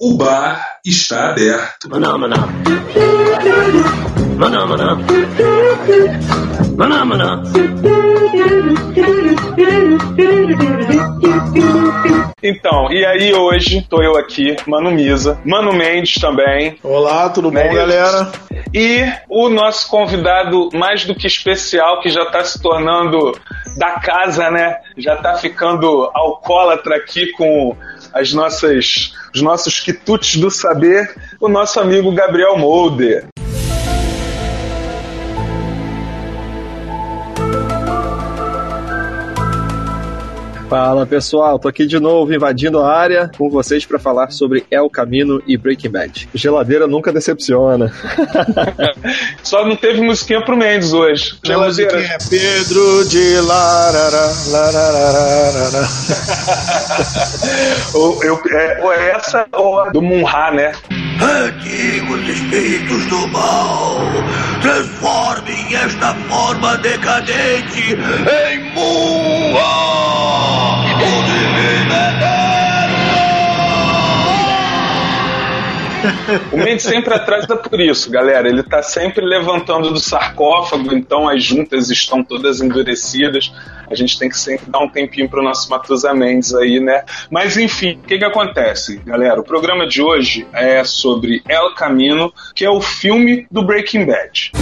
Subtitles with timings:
[0.00, 1.90] O bar está aberto.
[1.90, 2.36] Maná, maná.
[4.36, 4.96] Maná, maná.
[6.76, 7.42] Maná, maná.
[12.40, 16.78] Então, e aí hoje tô eu aqui, Mano Misa, Mano Mendes também.
[16.84, 17.74] Olá, tudo bom, Né?
[17.74, 18.30] galera?
[18.72, 23.36] E o nosso convidado mais do que especial, que já tá se tornando
[23.76, 24.76] da casa, né?
[24.96, 27.76] Já tá ficando alcoólatra aqui com
[28.12, 33.26] as nossas, os nossos quitutes do saber, o nosso amigo Gabriel Molder.
[40.68, 44.90] Fala pessoal, tô aqui de novo invadindo a área com vocês para falar sobre El
[44.90, 46.28] Camino e Breaking Bad.
[46.34, 47.90] Geladeira nunca decepciona.
[49.42, 51.38] Só não teve musiquinha pro Mendes hoje.
[51.46, 55.88] Musiquinha é Pedro de Larara, larararara.
[57.94, 60.72] Ou, eu, é, ou é essa ou a do Munha, né?
[61.20, 64.00] Antigos espíritos do mal,
[64.60, 69.37] transformem esta forma decadente em Mua!
[76.52, 78.48] O Mendes sempre atrasa por isso, galera.
[78.48, 83.52] Ele tá sempre levantando do sarcófago, então as juntas estão todas endurecidas.
[83.90, 87.04] A gente tem que sempre dar um tempinho pro nosso Matusa Mendes aí, né?
[87.30, 89.40] Mas enfim, o que que acontece, galera?
[89.40, 94.52] O programa de hoje é sobre El Camino, que é o filme do Breaking Bad.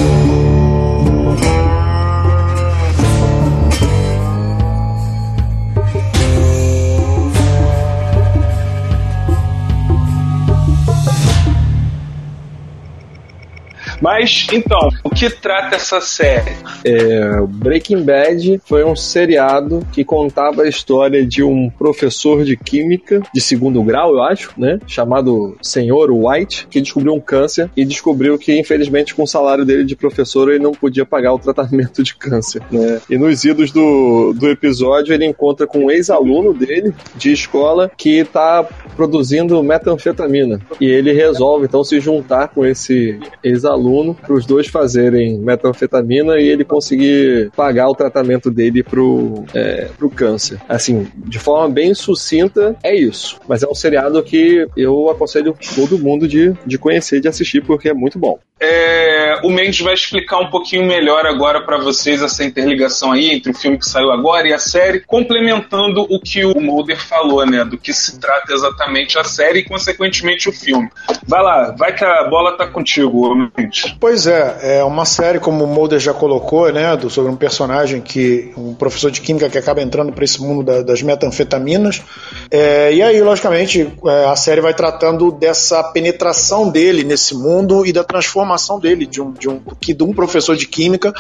[14.07, 16.53] Mas então, que trata essa série?
[16.85, 23.23] É, Breaking Bad foi um seriado que contava a história de um professor de química
[23.33, 24.79] de segundo grau, eu acho, né?
[24.87, 29.85] Chamado Senhor White, que descobriu um câncer e descobriu que, infelizmente, com o salário dele
[29.85, 33.01] de professor, ele não podia pagar o tratamento de câncer, né?
[33.09, 38.23] E nos idos do, do episódio, ele encontra com um ex-aluno dele de escola que
[38.25, 40.61] tá produzindo metanfetamina.
[40.79, 46.49] E ele resolve, então, se juntar com esse ex-aluno para os dois fazerem metanfetamina e
[46.49, 50.61] ele conseguir pagar o tratamento dele pro, é, pro câncer.
[50.69, 53.39] Assim, de forma bem sucinta, é isso.
[53.49, 57.89] Mas é um seriado que eu aconselho todo mundo de, de conhecer, de assistir, porque
[57.89, 58.39] é muito bom.
[58.59, 63.51] É, o Mendes vai explicar um pouquinho melhor agora para vocês essa interligação aí entre
[63.51, 67.65] o filme que saiu agora e a série, complementando o que o Mulder falou, né?
[67.65, 70.89] Do que se trata exatamente a série e, consequentemente, o filme.
[71.27, 73.95] Vai lá, vai que a bola tá contigo, Mendes.
[74.01, 78.01] Pois é, é uma série, como o Mulder já colocou, né, do- sobre um personagem
[78.01, 82.03] que, um professor de química que acaba entrando para esse mundo da- das metanfetaminas.
[82.51, 87.93] É, e aí, logicamente, é, a série vai tratando dessa penetração dele nesse mundo e
[87.93, 91.13] da transformação dele de um, de um, de um professor de química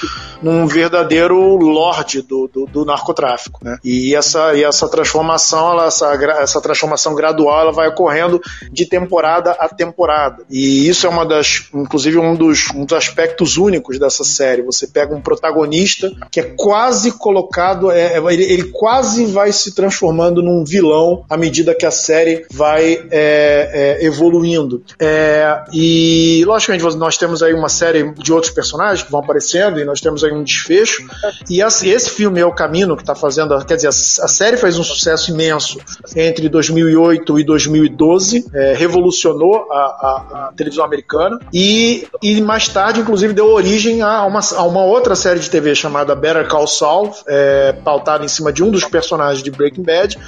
[0.43, 3.61] num verdadeiro lorde do, do, do narcotráfico.
[3.63, 3.77] Né?
[3.85, 9.53] E, essa, e essa transformação, ela, essa, essa transformação gradual, ela vai ocorrendo de temporada
[9.59, 10.45] a temporada.
[10.51, 13.66] E isso é uma das, inclusive, um dos, um dos aspectos únicos
[13.99, 14.62] dessa série.
[14.62, 19.75] Você pega um protagonista que é quase colocado, é, é, ele, ele quase vai se
[19.75, 24.82] transformando num vilão à medida que a série vai é, é, evoluindo.
[25.00, 29.84] É, e, logicamente, nós temos aí uma série de outros personagens que vão aparecendo e
[29.84, 31.06] nós temos aí um desfecho.
[31.50, 34.56] E esse, esse filme é o caminho que está fazendo, quer dizer, a, a série
[34.56, 35.78] fez um sucesso imenso
[36.15, 43.00] entre 2008 e 2012, é, revolucionou a, a- a televisão americana e, e mais tarde,
[43.00, 47.11] inclusive, deu origem a uma, a uma outra série de TV chamada Better Call Saul,
[47.27, 50.19] é, pautada em cima de um dos personagens de Breaking Bad.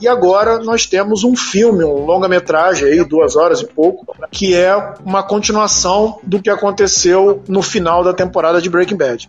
[0.00, 4.74] E agora nós temos um filme, um longa-metragem aí, duas horas e pouco, que é
[5.04, 9.28] uma continuação do que aconteceu no final da temporada de Breaking Bad.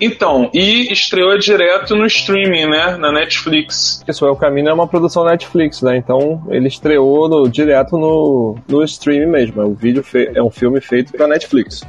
[0.00, 2.96] Então, e estreou direto no streaming, né?
[2.96, 4.02] Na Netflix.
[4.08, 5.96] Isso, El Camino é uma produção Netflix, né?
[5.96, 9.62] Então ele estreou no- direto no, no stream mesmo.
[9.62, 11.82] É um, vídeo fe- é um filme feito pra Netflix.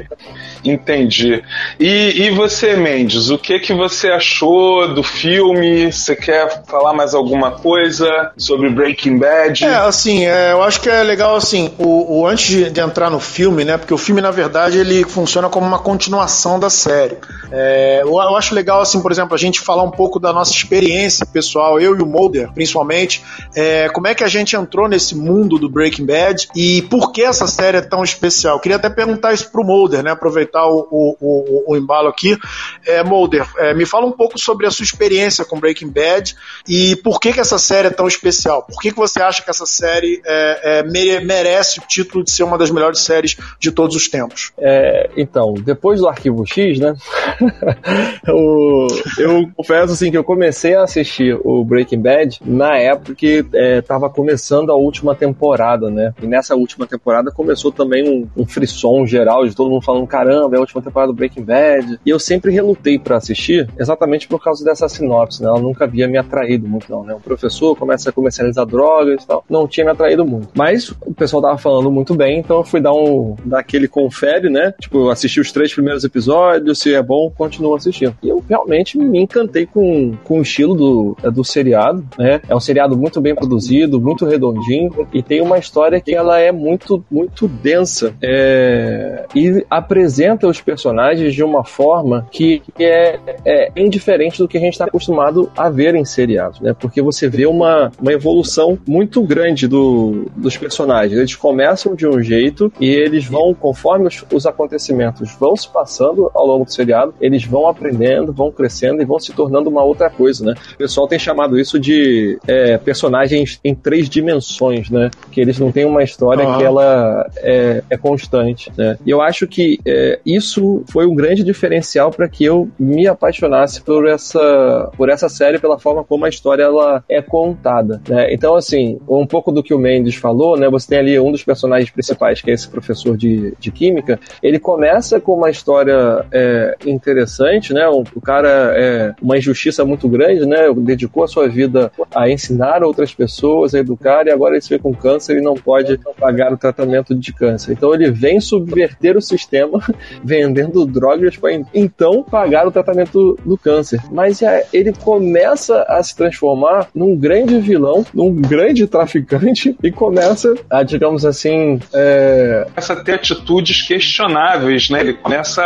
[0.64, 1.44] Entendi.
[1.80, 5.92] E, e você, Mendes, o que que você achou do filme?
[5.92, 9.66] Você quer falar mais alguma coisa sobre Breaking Bad?
[9.66, 13.10] É, assim, é, eu acho que é legal, assim, o, o antes de, de entrar
[13.10, 17.18] no filme, né, porque o filme, na verdade, ele funciona como uma continuação da série.
[17.52, 20.52] É, eu, eu acho legal, assim, por exemplo, a gente falar um pouco da nossa
[20.52, 23.24] experiência pessoal, eu e o Mulder, principalmente,
[23.56, 27.22] é, como é que a gente entrou nesse mundo do Breaking Bad e por que
[27.22, 28.56] essa série é tão especial.
[28.56, 30.16] Eu queria até perguntar isso pro Mulder, né?
[30.62, 32.38] O, o, o, o embalo aqui.
[32.86, 36.36] É, Mulder, é, me fala um pouco sobre a sua experiência com Breaking Bad
[36.68, 38.64] e por que, que essa série é tão especial.
[38.64, 42.44] Por que, que você acha que essa série é, é, merece o título de ser
[42.44, 44.52] uma das melhores séries de todos os tempos?
[44.58, 46.94] É, então, depois do Arquivo X, né?
[48.30, 53.46] o, eu confesso assim que eu comecei a assistir o Breaking Bad na época que
[53.54, 56.14] estava começando a última temporada, né?
[56.22, 60.43] E nessa última temporada começou também um, um frisson geral de todo mundo falando: caramba,
[60.52, 62.00] é a última temporada do Breaking Bad.
[62.06, 65.50] E eu sempre relutei para assistir, exatamente por causa dessa sinopse, né?
[65.50, 67.14] Ela nunca havia me atraído muito, não, né?
[67.14, 69.44] O professor começa a comercializar drogas e tal.
[69.50, 70.50] Não tinha me atraído muito.
[70.56, 73.36] Mas o pessoal tava falando muito bem, então eu fui dar um.
[73.46, 74.74] dar aquele confere, né?
[74.80, 78.16] Tipo, assisti os três primeiros episódios, se é bom, continuo assistindo.
[78.22, 82.42] E eu realmente me encantei com, com o estilo do, do seriado, né?
[82.48, 86.52] É um seriado muito bem produzido, muito redondinho e tem uma história que ela é
[86.52, 94.38] muito, muito densa é, e apresenta os personagens de uma forma que é, é indiferente
[94.38, 96.74] do que a gente está acostumado a ver em seriados, né?
[96.78, 101.18] Porque você vê uma, uma evolução muito grande do, dos personagens.
[101.18, 106.30] Eles começam de um jeito e eles vão, conforme os, os acontecimentos vão se passando
[106.34, 110.10] ao longo do seriado, eles vão aprendendo, vão crescendo e vão se tornando uma outra
[110.10, 110.54] coisa, né?
[110.74, 115.10] O pessoal tem chamado isso de é, personagens em três dimensões, né?
[115.32, 116.58] Que eles não têm uma história uhum.
[116.58, 118.98] que ela é, é, constante, né?
[119.06, 123.82] E eu acho que é, isso foi um grande diferencial para que eu me apaixonasse
[123.82, 128.34] por essa, por essa série, pela forma como a história ela é contada, né?
[128.34, 130.70] Então, assim, um pouco do que o Mendes falou, né?
[130.70, 134.60] Você tem ali um dos personagens principais, que é esse professor de, de química, ele
[134.60, 137.88] começa com uma história é, interessante, né?
[137.88, 140.72] O, o cara é uma injustiça muito grande, né?
[140.78, 144.80] Dedicou a sua vida a ensinar outras pessoas, a educar, e agora ele se vê
[144.80, 147.74] com câncer e não pode pagar o tratamento de câncer.
[147.74, 149.80] Então ele vem subverter o sistema
[150.24, 154.02] vendendo drogas para então pagar o tratamento do câncer.
[154.12, 160.54] Mas é, ele começa a se transformar num grande vilão, num grande traficante e começa
[160.70, 162.66] a, digamos assim, é...
[162.70, 165.02] começa a ter atitudes questionáveis, né?
[165.02, 165.62] Ele começa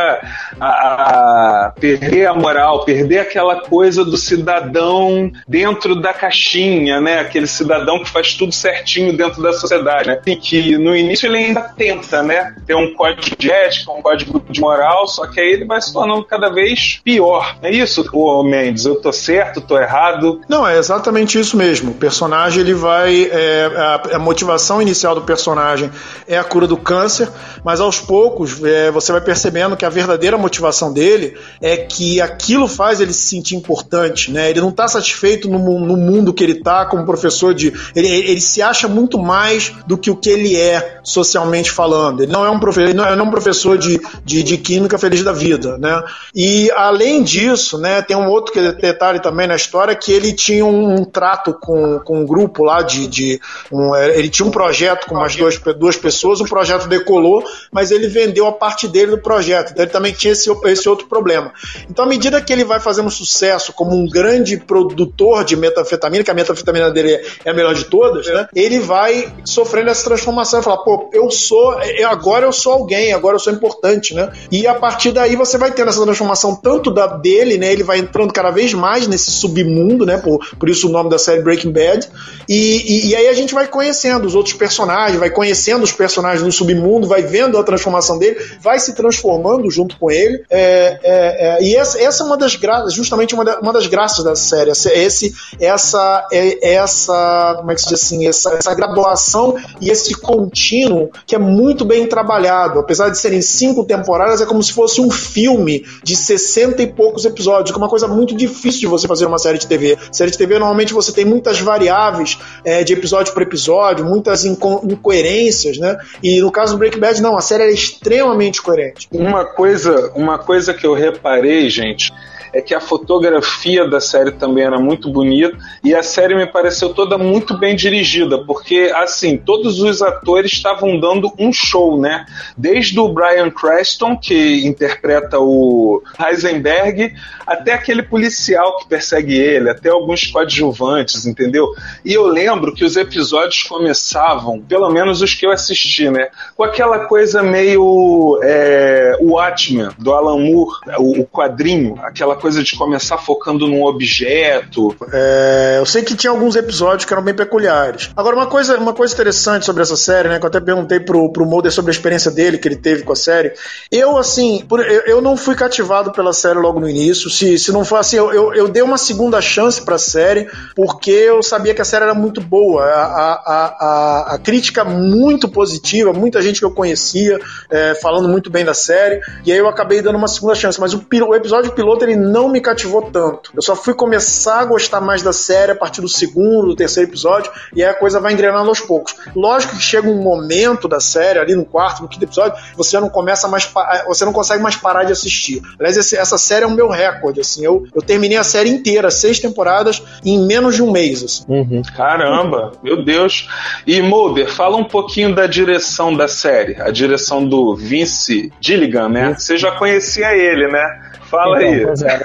[0.59, 7.19] a, a perder a moral, perder aquela coisa do cidadão dentro da caixinha, né?
[7.19, 10.21] Aquele cidadão que faz tudo certinho dentro da sociedade, né?
[10.25, 12.55] E que no início ele ainda tenta, né?
[12.65, 15.91] Ter um código de ética, um código de moral, só que aí ele vai se
[15.91, 17.57] tornando cada vez pior.
[17.61, 18.85] É isso, ô Mendes?
[18.85, 20.41] Eu tô certo, tô errado?
[20.47, 21.91] Não, é exatamente isso mesmo.
[21.91, 23.29] O personagem ele vai.
[23.31, 25.89] É, a, a, motivação inicial do personagem
[26.27, 27.29] é a cura do câncer,
[27.63, 32.67] mas aos poucos é, você vai percebendo que a verdadeira motivação dele é que aquilo
[32.67, 34.49] faz ele se sentir importante, né?
[34.49, 37.73] Ele não está satisfeito no, no, mundo que ele está como professor de.
[37.95, 42.23] Ele, ele, se acha muito mais do que o que ele é socialmente falando.
[42.23, 45.23] Ele não é um, profe, ele não é um professor de, de, de química feliz
[45.23, 46.03] da vida, né?
[46.35, 50.95] E além disso, né, tem um outro detalhe também na história que ele tinha um,
[50.95, 53.07] um trato com, com um grupo lá de.
[53.07, 53.41] de
[53.71, 57.41] um, é, ele tinha um projeto com umas duas, duas pessoas, o projeto decolou,
[57.71, 59.71] mas ele vendeu a parte dele do projeto.
[59.71, 61.53] Então ele também tinha esse, esse outro problema.
[61.89, 66.31] Então, à medida que ele vai fazendo sucesso como um grande produtor de metanfetamina, que
[66.31, 68.47] a metanfetamina dele é a melhor de todas, né?
[68.53, 73.35] Ele vai sofrendo essa transformação falar, pô, eu sou, eu, agora eu sou alguém, agora
[73.35, 74.31] eu sou importante, né?
[74.51, 77.71] E a partir daí você vai tendo essa transformação tanto da dele, né?
[77.71, 80.17] Ele vai entrando cada vez mais nesse submundo, né?
[80.17, 82.09] Por, por isso o nome da série Breaking Bad.
[82.47, 86.43] E, e, e aí a gente vai conhecendo os outros personagens, vai conhecendo os personagens
[86.43, 90.43] do submundo, vai vendo a transformação dele, vai se transformando junto com ele.
[90.49, 93.87] É, é, é, e essa, essa, é uma das graças, justamente uma, da, uma das
[93.87, 94.71] graças da série.
[94.71, 100.13] Esse, essa, é, essa, como é que se diz assim, essa, essa graduação e esse
[100.15, 102.79] contínuo que é muito bem trabalhado.
[102.79, 103.96] Apesar de serem cinco temporadas,
[104.41, 108.07] é como se fosse um filme de 60 e poucos episódios, que é uma coisa
[108.07, 109.97] muito difícil de você fazer uma série de TV.
[110.11, 114.81] Série de TV, normalmente, você tem muitas variáveis é, de episódio por episódio, muitas inco
[114.83, 115.97] incoerências, né?
[116.21, 119.07] E no caso do Breaking Bad, não, a série é extremamente coerente.
[119.11, 122.11] Uma coisa, uma coisa que eu reparei, gente,
[122.53, 126.93] é que a fotografia da série também era muito bonita e a série me pareceu
[126.93, 132.25] toda muito bem dirigida, porque assim, todos os atores estavam dando um show, né?
[132.57, 137.13] Desde o Brian Creston, que interpreta o Heisenberg,
[137.45, 141.67] até aquele policial que persegue ele, até alguns coadjuvantes, entendeu?
[142.03, 146.29] E eu lembro que os episódios começavam, pelo menos os que eu assisti, né?
[146.55, 152.75] Com aquela coisa meio é, Watchmen, do Alan Moore, o, o quadrinho, aquela coisa de
[152.77, 154.95] começar focando num objeto.
[155.11, 158.09] É, eu sei que tinha alguns episódios que eram bem peculiares.
[158.15, 160.39] Agora, uma coisa, uma coisa interessante sobre essa série, né?
[160.39, 163.13] Que eu até perguntei pro, pro Mulder sobre a experiência dele, que ele teve com
[163.13, 163.53] a série.
[163.91, 167.29] Eu, assim, por, eu, eu, não fui cativado pela série logo no início.
[167.29, 171.11] Se, se não for assim, eu, eu, eu dei uma segunda chance pra série, porque
[171.11, 172.83] eu sabia que a série era muito boa.
[172.83, 177.39] A, a, a, a crítica muito positiva, muita gente que eu conhecia
[177.69, 180.79] é, falando muito bem da série, e aí eu acabei dando uma segunda chance.
[180.79, 183.51] Mas o, o episódio piloto ele não me cativou tanto.
[183.55, 187.09] Eu só fui começar a gostar mais da série a partir do segundo, do terceiro
[187.09, 189.15] episódio, e aí a coisa vai engrenando aos poucos.
[189.35, 193.09] Lógico que chega um momento da série, ali no quarto, no quinto episódio, você não
[193.09, 193.71] começa mais,
[194.07, 195.61] você não consegue mais parar de assistir.
[195.79, 199.09] Aliás, esse, essa série é o meu recorde, assim, eu, eu terminei a série inteira,
[199.09, 201.43] seis temporadas, em menos de um mês, assim.
[201.47, 201.81] Uhum.
[201.95, 203.49] Caramba, meu Deus.
[203.85, 209.35] E Mulder, fala um pouquinho da direção da série, a direção do Vince Gilligan, né?
[209.37, 211.07] Você já conhecia ele, né?
[211.27, 211.85] Fala então, aí.
[211.85, 212.19] Pois é.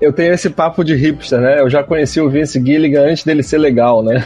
[0.00, 1.60] Eu tenho esse papo de hipster, né?
[1.60, 4.24] Eu já conheci o Vince Gilligan antes dele ser legal, né?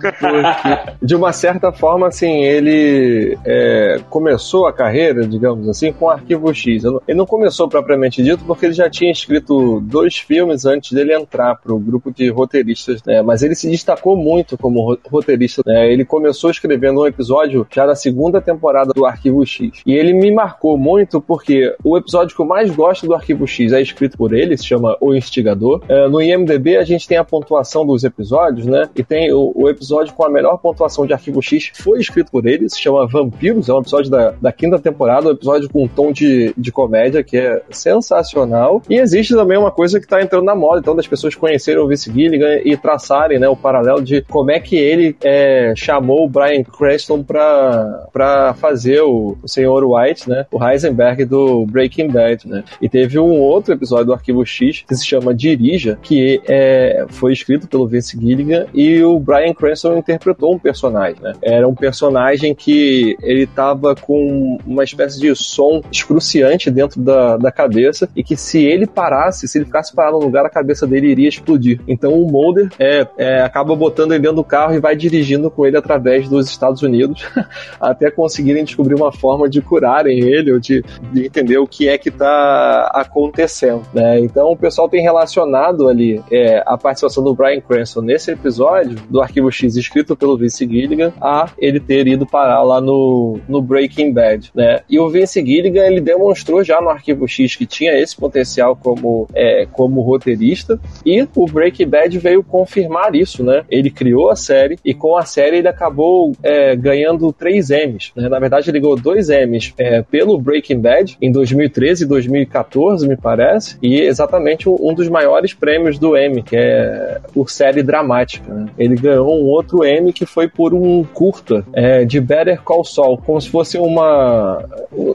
[0.00, 6.52] Porque, de uma certa forma, assim, ele é, começou a carreira, digamos assim, com Arquivo
[6.52, 6.84] X.
[6.84, 11.56] Ele não começou propriamente dito porque ele já tinha escrito dois filmes antes dele entrar
[11.56, 13.22] para o grupo de roteiristas, né?
[13.22, 15.62] Mas ele se destacou muito como roteirista.
[15.64, 15.90] Né?
[15.92, 19.80] Ele começou escrevendo um episódio já da segunda temporada do Arquivo X.
[19.86, 23.72] E ele me marcou muito porque o episódio que eu mais gosto do Arquivo X
[23.72, 25.82] é escrito por ele, se chama O Instigador.
[25.88, 28.88] É, no IMDB a gente tem a pontuação dos episódios, né?
[28.96, 32.46] E tem o, o, episódio com a melhor pontuação de Arquivo X foi escrito por
[32.46, 35.88] ele, se chama Vampiros, é um episódio da, da quinta temporada, um episódio com um
[35.88, 38.82] tom de, de comédia que é sensacional.
[38.88, 41.88] E existe também uma coisa que está entrando na moda, então das pessoas conhecerem o
[41.88, 46.28] Vince Gilligan e traçarem né, o paralelo de como é que ele é, chamou o
[46.28, 50.46] Brian Cranston para fazer o, o Senhor White, né?
[50.50, 52.63] O Heisenberg do Breaking Bad, né?
[52.80, 57.32] E teve um outro episódio do Arquivo X que se chama Dirija, que é, foi
[57.32, 61.32] escrito pelo Vince Gilligan e o Brian Cranston interpretou um personagem, né?
[61.42, 67.52] Era um personagem que ele tava com uma espécie de som excruciante dentro da, da
[67.52, 71.08] cabeça e que se ele parasse, se ele ficasse parado no lugar, a cabeça dele
[71.08, 71.80] iria explodir.
[71.86, 75.66] Então o Mulder é, é, acaba botando ele dentro do carro e vai dirigindo com
[75.66, 77.24] ele através dos Estados Unidos
[77.80, 81.98] até conseguirem descobrir uma forma de curarem ele ou de, de entender o que é
[81.98, 82.53] que tá
[82.92, 84.20] acontecendo, né?
[84.20, 89.20] Então o pessoal tem relacionado ali é, a participação do Brian Cranston nesse episódio do
[89.20, 94.12] Arquivo X escrito pelo Vince Gilligan a ele ter ido parar lá no, no Breaking
[94.12, 94.80] Bad, né?
[94.88, 99.28] E o Vince Gilligan ele demonstrou já no Arquivo X que tinha esse potencial como
[99.34, 103.64] é, como roteirista e o Breaking Bad veio confirmar isso, né?
[103.70, 108.28] Ele criou a série e com a série ele acabou é, ganhando três M's, né?
[108.28, 113.08] Na verdade ele ganhou dois M's é, pelo Breaking Bad em 2013 e 2014 2014,
[113.08, 118.52] me parece, e exatamente um dos maiores prêmios do Emmy, que é por série dramática.
[118.52, 118.66] Né?
[118.78, 123.18] Ele ganhou um outro Emmy que foi por um curta é, de Better Call Saul,
[123.18, 124.64] como se fosse uma,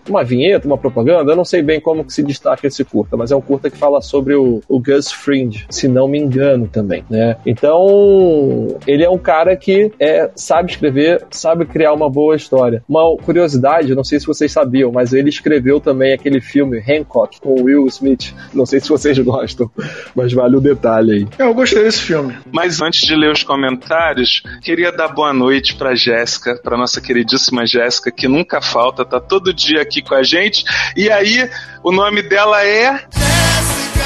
[0.07, 1.31] uma vinheta, uma propaganda.
[1.31, 3.77] Eu não sei bem como que se destaca esse curta, mas é um curta que
[3.77, 7.03] fala sobre o, o Gus Fring, se não me engano também.
[7.09, 7.37] Né?
[7.45, 12.83] Então, ele é um cara que é, sabe escrever, sabe criar uma boa história.
[12.87, 17.61] Uma curiosidade, não sei se vocês sabiam, mas ele escreveu também aquele filme Hancock com
[17.63, 18.33] Will Smith.
[18.53, 19.69] Não sei se vocês gostam,
[20.15, 21.27] mas vale o detalhe aí.
[21.37, 22.37] Eu gostei desse filme.
[22.51, 27.65] Mas antes de ler os comentários, queria dar boa noite pra Jéssica, pra nossa queridíssima
[27.65, 30.63] Jéssica, que nunca falta, tá todo dia aqui com a gente.
[30.95, 31.49] E aí,
[31.83, 32.91] o nome dela é.
[32.91, 34.05] Jéssica,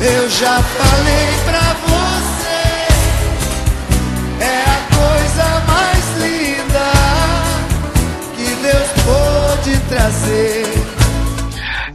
[0.00, 1.67] eu já falei pra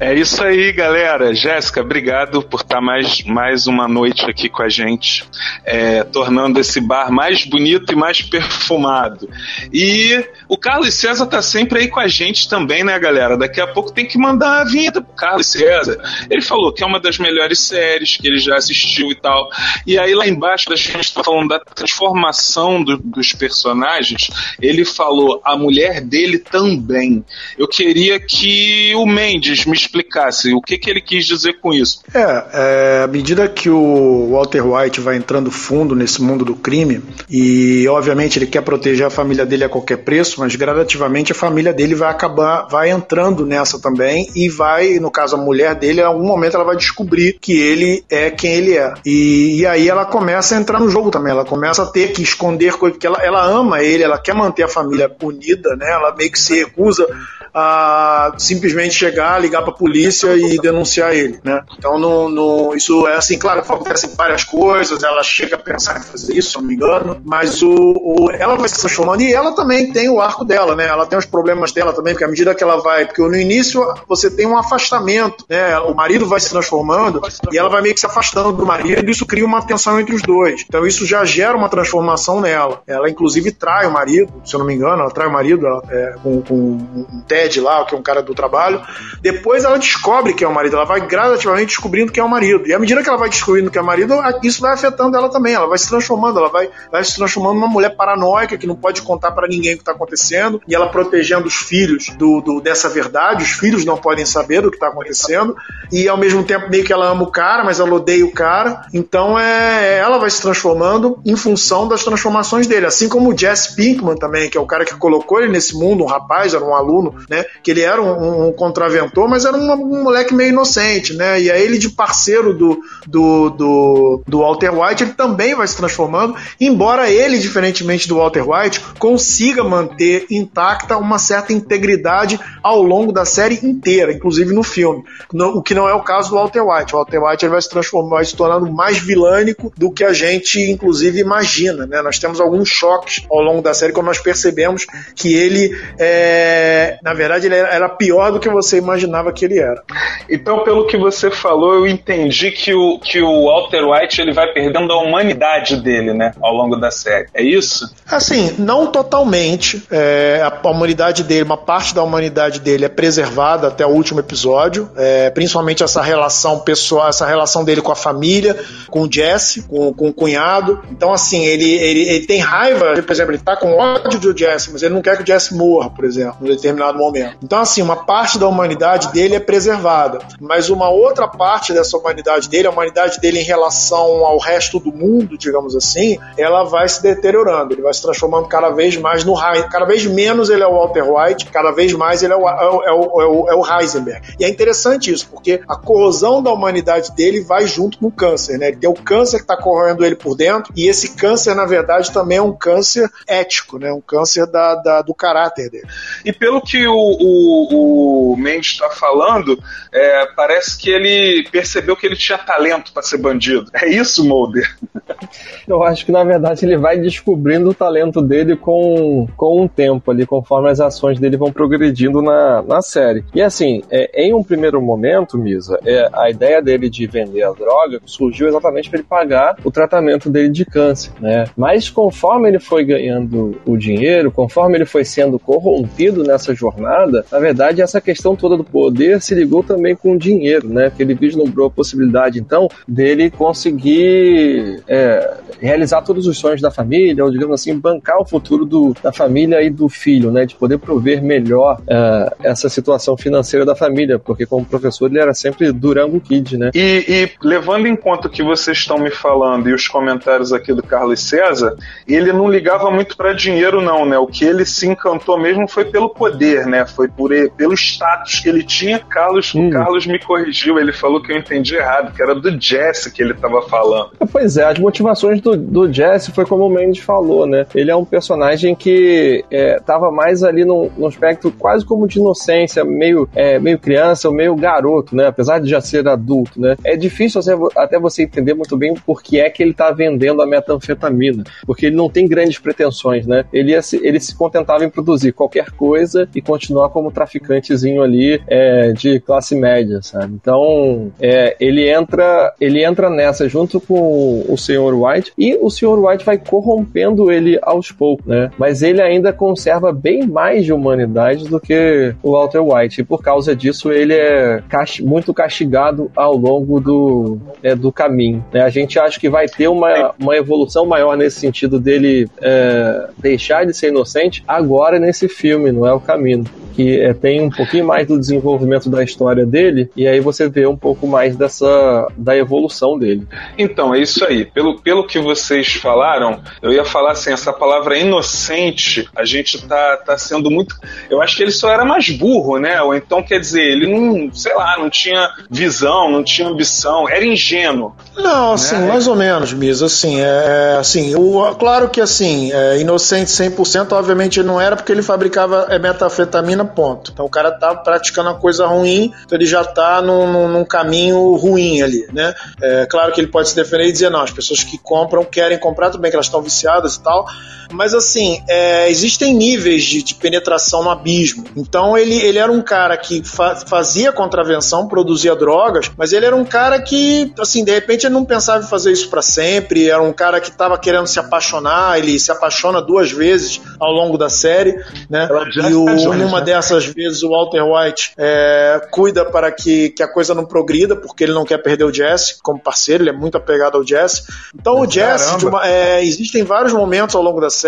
[0.04, 1.34] É isso aí, galera.
[1.34, 5.24] Jéssica, obrigado por estar mais, mais uma noite aqui com a gente,
[5.64, 9.30] é, tornando esse bar mais bonito e mais perfumado.
[9.72, 10.22] E
[10.54, 13.36] o Carlos César tá sempre aí com a gente também, né, galera?
[13.36, 15.98] Daqui a pouco tem que mandar a vinheta pro Carlos César.
[16.30, 19.50] Ele falou que é uma das melhores séries que ele já assistiu e tal.
[19.88, 24.30] E aí lá embaixo, a gente tá falando da transformação do, dos personagens,
[24.62, 27.26] ele falou a mulher dele também.
[27.58, 32.04] Eu queria que o Mendes me explicasse o que, que ele quis dizer com isso.
[32.14, 32.20] É,
[32.54, 37.88] é, à medida que o Walter White vai entrando fundo nesse mundo do crime, e
[37.88, 41.96] obviamente ele quer proteger a família dele a qualquer preço, mas gradativamente a família dele
[41.96, 46.26] vai acabar, vai entrando nessa também, e vai, no caso a mulher dele, em algum
[46.26, 48.94] momento ela vai descobrir que ele é quem ele é.
[49.06, 52.22] E, e aí ela começa a entrar no jogo também, ela começa a ter que
[52.22, 55.90] esconder coisas, porque ela, ela ama ele, ela quer manter a família unida, né?
[55.90, 57.08] Ela meio que se recusa
[57.54, 61.62] a simplesmente chegar, ligar para a polícia e denunciar ele, né?
[61.78, 66.04] Então, no, no, isso é assim, claro, acontecem várias coisas, ela chega a pensar em
[66.04, 69.54] fazer isso, se não me engano, mas o, o, ela vai se transformando e ela
[69.56, 70.88] também tem o arco dela, né?
[70.88, 73.86] Ela tem os problemas dela também, porque à medida que ela vai, porque no início
[74.08, 75.78] você tem um afastamento, né?
[75.80, 79.12] O marido vai se transformando e ela vai meio que se afastando do marido, e
[79.12, 80.66] isso cria uma tensão entre os dois.
[80.68, 82.82] Então isso já gera uma transformação nela.
[82.88, 85.84] Ela inclusive trai o marido, se eu não me engano, ela trai o marido ela,
[85.90, 88.82] é, com, com um Ted lá, que é um cara do trabalho.
[89.22, 92.68] Depois ela descobre que é o marido, ela vai gradativamente descobrindo que é o marido.
[92.68, 95.30] E à medida que ela vai descobrindo que é o marido, isso vai afetando ela
[95.30, 95.54] também.
[95.54, 99.02] Ela vai se transformando, ela vai, vai se transformando numa mulher paranoica que não pode
[99.02, 100.62] contar para ninguém o que está acontecendo.
[100.68, 103.44] E ela protegendo os filhos do, do, dessa verdade.
[103.44, 105.56] Os filhos não podem saber do que está acontecendo.
[105.92, 108.86] E ao mesmo tempo, meio que ela ama o cara, mas ela odeia o cara.
[108.94, 112.86] Então é, ela vai se transformando em função das transformações dele.
[112.86, 116.04] Assim como o Jesse Pinkman também, que é o cara que colocou ele nesse mundo,
[116.04, 117.46] um rapaz, era um aluno, né?
[117.64, 121.42] Que ele era um, um contraventor, mas era um, um, moleque meio inocente, né?
[121.42, 125.76] E aí ele de parceiro do, do, do, do Walter White, ele também vai se
[125.76, 133.12] transformando, embora ele, diferentemente do Walter White, consiga manter intacta uma certa integridade ao longo
[133.12, 135.04] da série inteira, inclusive no filme.
[135.32, 136.94] No, o que não é o caso do Walter White.
[136.94, 140.14] O Walter White ele vai se transformar, vai se tornando mais vilânico do que a
[140.14, 142.02] gente, inclusive, imagina, né?
[142.02, 144.86] Nós temos alguns choques ao longo da série quando nós percebemos
[145.16, 149.82] que ele, é, na verdade, ele era pior do que você imaginava que ele era.
[150.30, 154.52] Então, pelo que você falou, eu entendi que o, que o Walter White ele vai
[154.54, 157.28] perdendo a humanidade dele, né, ao longo da série.
[157.34, 157.94] É isso?
[158.10, 159.84] Assim, não totalmente.
[159.92, 164.90] É, a humanidade dele, uma parte da humanidade dele é preservada até o último episódio,
[164.96, 168.58] é, principalmente essa relação pessoal, essa relação dele com a família,
[168.90, 170.82] com o Jesse, com, com o cunhado.
[170.92, 174.72] Então, assim, ele, ele, ele tem raiva, por exemplo, ele tá com ódio do Jesse,
[174.72, 177.13] mas ele não quer que o Jesse morra, por exemplo, em determinado momento.
[177.42, 182.50] Então, assim, uma parte da humanidade dele é preservada, mas uma outra parte dessa humanidade
[182.50, 187.02] dele, a humanidade dele em relação ao resto do mundo, digamos assim, ela vai se
[187.02, 189.34] deteriorando, ele vai se transformando cada vez mais no
[189.70, 192.70] cada vez menos ele é o Walter White, cada vez mais ele é o, é
[192.70, 194.36] o, é o, é o Heisenberg.
[194.40, 198.58] E é interessante isso, porque a corrosão da humanidade dele vai junto com o câncer,
[198.58, 198.70] né?
[198.70, 202.12] Ele tem o câncer que está corroendo ele por dentro, e esse câncer, na verdade,
[202.12, 203.92] também é um câncer ético, né?
[203.92, 205.88] Um câncer da, da do caráter dele.
[206.24, 212.06] E pelo que o, o, o Mendes está falando, é, parece que ele percebeu que
[212.06, 213.66] ele tinha talento para ser bandido.
[213.74, 214.76] É isso, Mulder?
[215.68, 220.12] Eu acho que na verdade ele vai descobrindo o talento dele com, com o tempo
[220.12, 223.24] ali, conforme as ações dele vão progredindo na, na série.
[223.34, 227.52] E assim, é, em um primeiro momento, Misa, é, a ideia dele de vender a
[227.52, 231.46] droga surgiu exatamente para ele pagar o tratamento dele de câncer, né?
[231.56, 236.83] Mas conforme ele foi ganhando o dinheiro, conforme ele foi sendo corrompido nessa jornada,
[237.32, 240.92] na verdade essa questão toda do poder se ligou também com o dinheiro, né?
[240.96, 247.24] Que ele vislumbrou a possibilidade então dele conseguir é, realizar todos os sonhos da família,
[247.24, 250.46] ou digamos assim, bancar o futuro do, da família e do filho, né?
[250.46, 255.34] De poder prover melhor uh, essa situação financeira da família, porque como professor ele era
[255.34, 256.72] sempre Durango Kid, né?
[256.74, 260.74] E, e levando em conta o que vocês estão me falando e os comentários aqui
[260.74, 261.76] do Carlos César,
[262.08, 264.18] ele não ligava muito para dinheiro não, né?
[264.18, 266.73] O que ele se encantou mesmo foi pelo poder, né?
[266.86, 269.00] Foi por pelo status que ele tinha.
[269.00, 269.70] Carlos, hum.
[269.70, 273.34] Carlos me corrigiu, ele falou que eu entendi errado, que era do Jesse que ele
[273.34, 274.12] estava falando.
[274.32, 277.66] Pois é, as motivações do, do Jesse foi como o Mendes falou, né?
[277.74, 282.20] Ele é um personagem que estava é, mais ali num, num, aspecto quase como de
[282.20, 285.28] inocência, meio, é, meio criança, meio garoto, né?
[285.28, 286.76] Apesar de já ser adulto, né?
[286.84, 287.42] É difícil
[287.76, 291.88] até você entender muito bem por que é que ele está vendendo a metanfetamina, porque
[291.88, 293.46] ele não tem grandes pretensões, né?
[293.52, 299.20] Ele, ele se contentava em produzir qualquer coisa e continuar como traficantezinho ali é, de
[299.20, 300.34] classe média, sabe?
[300.34, 304.94] Então, é, ele entra ele entra nessa junto com o Sr.
[304.94, 306.00] White e o Sr.
[306.00, 308.52] White vai corrompendo ele aos poucos, né?
[308.58, 313.22] Mas ele ainda conserva bem mais de humanidade do que o Walter White e por
[313.22, 314.62] causa disso ele é
[315.02, 318.44] muito castigado ao longo do, é, do caminho.
[318.52, 318.62] Né?
[318.62, 323.66] A gente acha que vai ter uma, uma evolução maior nesse sentido dele é, deixar
[323.66, 326.44] de ser inocente agora nesse filme, não é o caminho
[326.74, 330.66] que é, tem um pouquinho mais do desenvolvimento da história dele, e aí você vê
[330.66, 333.28] um pouco mais dessa da evolução dele.
[333.58, 334.46] Então, é isso aí.
[334.46, 339.98] Pelo, pelo que vocês falaram, eu ia falar assim, essa palavra inocente, a gente tá,
[339.98, 340.76] tá sendo muito.
[341.10, 342.82] Eu acho que ele só era mais burro, né?
[342.82, 347.26] Ou então, quer dizer, ele não, sei lá, não tinha visão, não tinha ambição, era
[347.26, 347.96] ingênuo.
[348.16, 348.88] Não, assim, né?
[348.88, 354.42] mais ou menos, Misa, assim, é, assim, o, claro que assim, é, inocente 100%, obviamente
[354.44, 357.12] não era porque ele fabricava é, metafetamina metanfetamina, ponto.
[357.12, 360.66] Então o cara tá praticando uma coisa ruim, então ele já tá num, num, num
[360.66, 362.34] caminho ruim ali, né?
[362.62, 365.58] É, claro que ele pode se defender e dizer, não, as pessoas que compram querem
[365.58, 367.26] comprar, tudo bem que elas estão viciadas e tal,
[367.74, 371.44] mas assim, é, existem níveis de, de, penetração no abismo.
[371.56, 376.36] Então ele, ele era um cara que fa fazia contravenção, produzia drogas, mas ele era
[376.36, 380.02] um cara que, assim, de repente ele não pensava em fazer isso para sempre, era
[380.02, 384.30] um cara que estava querendo se apaixonar, ele se apaixona duas vezes ao longo da
[384.30, 385.28] série, né?
[385.70, 386.46] E o, numa né?
[386.46, 391.24] dessas vezes o Walter White é, cuida para que, que a coisa não progrida, porque
[391.24, 394.24] ele não quer perder o Jesse como parceiro, ele é muito apegado ao Jesse.
[394.54, 397.63] Então o Jesse, uma, é, existem vários momentos ao longo da série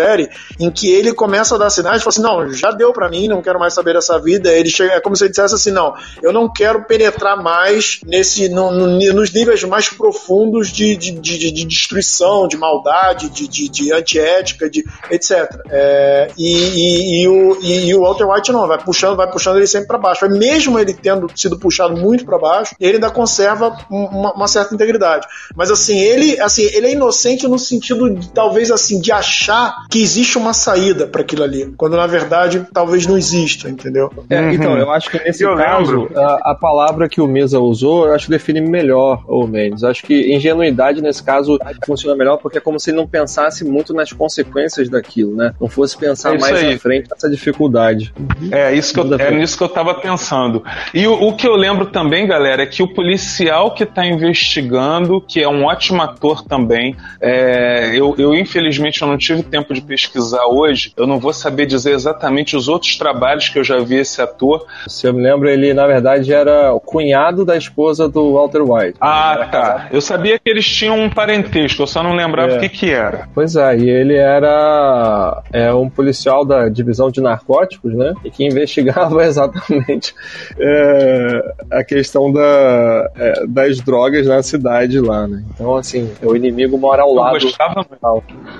[0.58, 3.28] em que ele começa a dar sinais e fala assim: não, já deu para mim,
[3.28, 4.52] não quero mais saber dessa vida.
[4.52, 8.48] Ele chega, é como se ele dissesse assim: não, eu não quero penetrar mais nesse,
[8.48, 13.68] no, no, nos níveis mais profundos de, de, de, de destruição, de maldade, de, de,
[13.68, 15.48] de antiética, de, etc.
[15.68, 19.66] É, e, e, e, o, e, o Walter White não, vai puxando, vai puxando ele
[19.66, 20.28] sempre para baixo.
[20.28, 25.26] Mesmo ele tendo sido puxado muito para baixo, ele ainda conserva uma, uma, certa integridade.
[25.54, 30.02] Mas assim, ele, assim, ele é inocente no sentido de, talvez assim de achar que
[30.02, 34.10] existe uma saída para aquilo ali, quando na verdade talvez não exista, entendeu?
[34.28, 34.50] É, uhum.
[34.50, 38.14] Então, eu acho que nesse eu caso a, a, palavra que o Mesa usou, eu
[38.14, 39.84] acho que define melhor o Mendes.
[39.84, 43.92] Acho que ingenuidade nesse caso funciona melhor porque é como se ele não pensasse muito
[43.94, 45.52] nas consequências daquilo, né?
[45.60, 46.74] Não fosse pensar é mais aí.
[46.74, 48.12] à frente nessa dificuldade.
[48.50, 50.62] É isso que eu, é nisso que eu tava pensando.
[50.92, 55.20] E o, o, que eu lembro também, galera, é que o policial que tá investigando,
[55.20, 59.86] que é um ótimo ator também, é, eu, eu infelizmente eu não tive tempo de
[59.86, 63.96] pesquisar hoje, eu não vou saber dizer exatamente os outros trabalhos que eu já vi
[63.96, 64.66] esse ator.
[64.88, 68.98] Se eu me lembro, ele na verdade era o cunhado da esposa do Walter White.
[69.00, 69.88] Ah, tá.
[69.90, 72.56] Eu sabia que eles tinham um parentesco, eu só não lembrava é.
[72.56, 73.28] o que que era.
[73.34, 78.14] Pois é, e ele era é, um policial da divisão de narcóticos, né?
[78.24, 80.14] E que investigava exatamente
[80.58, 85.42] é, a questão da, é, das drogas na cidade lá, né?
[85.54, 87.40] Então, assim, o inimigo mora ao eu lado.
[87.40, 87.86] Gostava...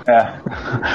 [0.06, 0.26] É.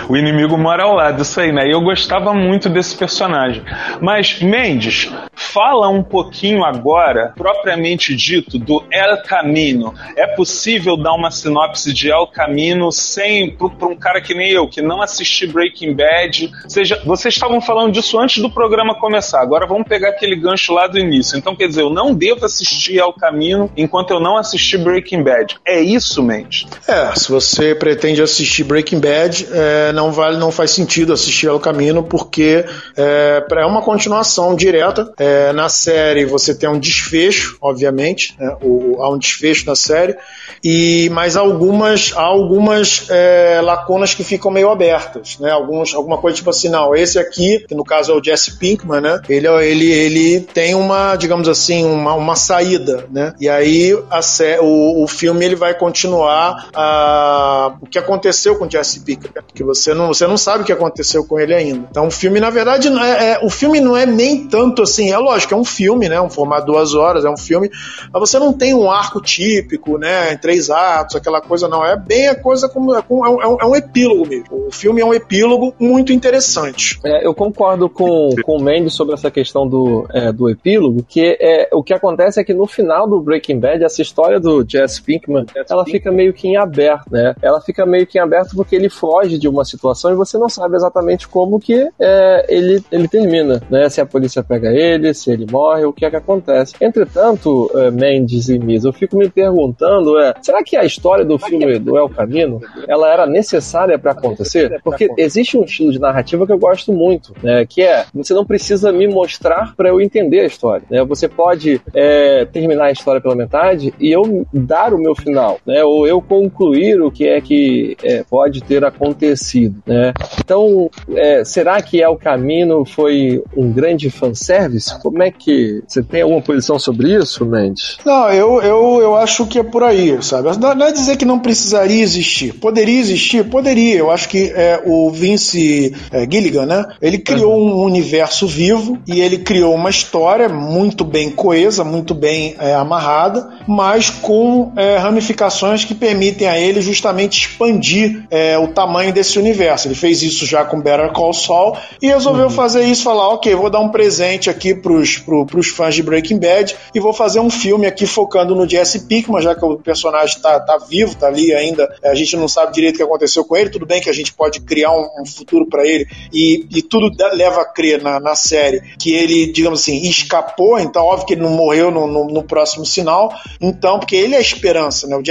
[0.10, 1.68] O inimigo mora ao lado, isso aí, né?
[1.68, 3.64] E eu gostava muito desse personagem.
[4.00, 9.94] Mas, Mendes, fala um pouquinho agora, propriamente dito, do El Camino.
[10.16, 14.68] É possível dar uma sinopse de El Camino sem para um cara que nem eu,
[14.68, 16.52] que não assisti Breaking Bad?
[16.68, 19.42] Seja, vocês estavam falando disso antes do programa começar.
[19.42, 21.38] Agora vamos pegar aquele gancho lá do início.
[21.38, 25.58] Então, quer dizer, eu não devo assistir El Camino enquanto eu não assisti Breaking Bad.
[25.66, 26.66] É isso, Mendes?
[26.88, 31.60] É, se você pretende assistir Breaking Bad, é, não vale, não faz sentido assistir El
[31.60, 35.12] Camino, porque é, é uma continuação direta.
[35.18, 40.16] É, na série você tem um desfecho, obviamente, né, o, há um desfecho na série,
[40.64, 45.52] e mas algumas há algumas é, lacunas que ficam meio abertas, né?
[45.52, 49.02] Alguns, alguma coisa tipo assim, não, esse aqui, que no caso é o Jesse Pinkman,
[49.02, 49.22] né?
[49.28, 53.34] Ele, ele, ele tem uma, digamos assim, uma, uma saída, né?
[53.40, 54.20] E aí a,
[54.62, 59.64] o, o filme ele vai continuar a, o que aconteceu com o Jesse Pinkman, porque
[59.64, 61.88] você não, você não sabe o que aconteceu com ele ainda.
[61.90, 65.18] Então o filme, na verdade, é, é o filme não é nem tanto assim, é
[65.18, 66.20] lógico, é um filme, né?
[66.22, 67.70] Um formato de duas horas, é um filme,
[68.12, 70.34] mas você não tem um arco típico, né?
[70.34, 71.84] Em três atos, aquela coisa, não.
[71.84, 72.94] É bem a coisa como.
[72.94, 73.14] É, é,
[73.48, 74.68] um, é um epílogo mesmo.
[74.68, 77.00] O filme é um epílogo muito interessante.
[77.04, 81.38] É, eu concordo com, com o Mendes sobre essa questão do, é, do epílogo, que
[81.40, 85.02] é, o que acontece é que no final do Breaking Bad, essa história do Jesse
[85.02, 87.36] Pinkman, ela fica meio que em aberto, né?
[87.42, 90.50] Ela fica meio que em aberto porque ele foge de uma situação e você não
[90.50, 93.90] sabe exatamente como que é, ele, ele termina, né?
[93.90, 96.76] Se a polícia pega ele, se ele morre, o que é que acontece.
[96.82, 101.38] Entretanto, é, Mendes e Misa, eu fico me perguntando, é, será que a história do
[101.38, 104.82] filme do El Camino, ela era necessária para acontecer?
[104.84, 107.66] Porque existe um estilo de narrativa que eu gosto muito, né?
[107.66, 111.04] Que é, você não precisa me mostrar para eu entender a história, né?
[111.06, 115.84] Você pode é, terminar a história pela metade e eu dar o meu final, né?
[115.84, 120.14] Ou eu concluir o que é que é, pode ter acontecido, né?
[120.40, 125.00] Então, é, será que El Camino foi um grande fanservice?
[125.02, 127.98] Como é que você tem alguma posição sobre isso, Mendes?
[128.06, 130.50] Não, eu, eu, eu acho que é por aí, sabe?
[130.58, 132.54] Não é dizer que não precisaria existir.
[132.54, 133.44] Poderia existir?
[133.46, 133.98] Poderia.
[133.98, 136.86] Eu acho que é, o Vince é, Gilligan, né?
[137.02, 137.82] Ele criou uhum.
[137.82, 143.50] um universo vivo e ele criou uma história muito bem coesa, muito bem é, amarrada,
[143.68, 149.51] mas com é, ramificações que permitem a ele justamente expandir é, o tamanho desse universo.
[149.88, 152.50] Ele fez isso já com Better Call Saul e resolveu uhum.
[152.50, 156.40] fazer isso, falar, ok, vou dar um presente aqui pros, pro, pros fãs de Breaking
[156.40, 160.40] Bad e vou fazer um filme aqui focando no Jesse Pinkman, já que o personagem
[160.42, 163.56] tá, tá vivo, tá ali ainda, a gente não sabe direito o que aconteceu com
[163.56, 166.82] ele, tudo bem que a gente pode criar um, um futuro para ele e, e,
[166.82, 171.34] tudo leva a crer na, na, série que ele, digamos assim, escapou, então óbvio que
[171.34, 175.16] ele não morreu no, no, no próximo sinal, então, porque ele é a esperança, né?
[175.16, 175.22] O,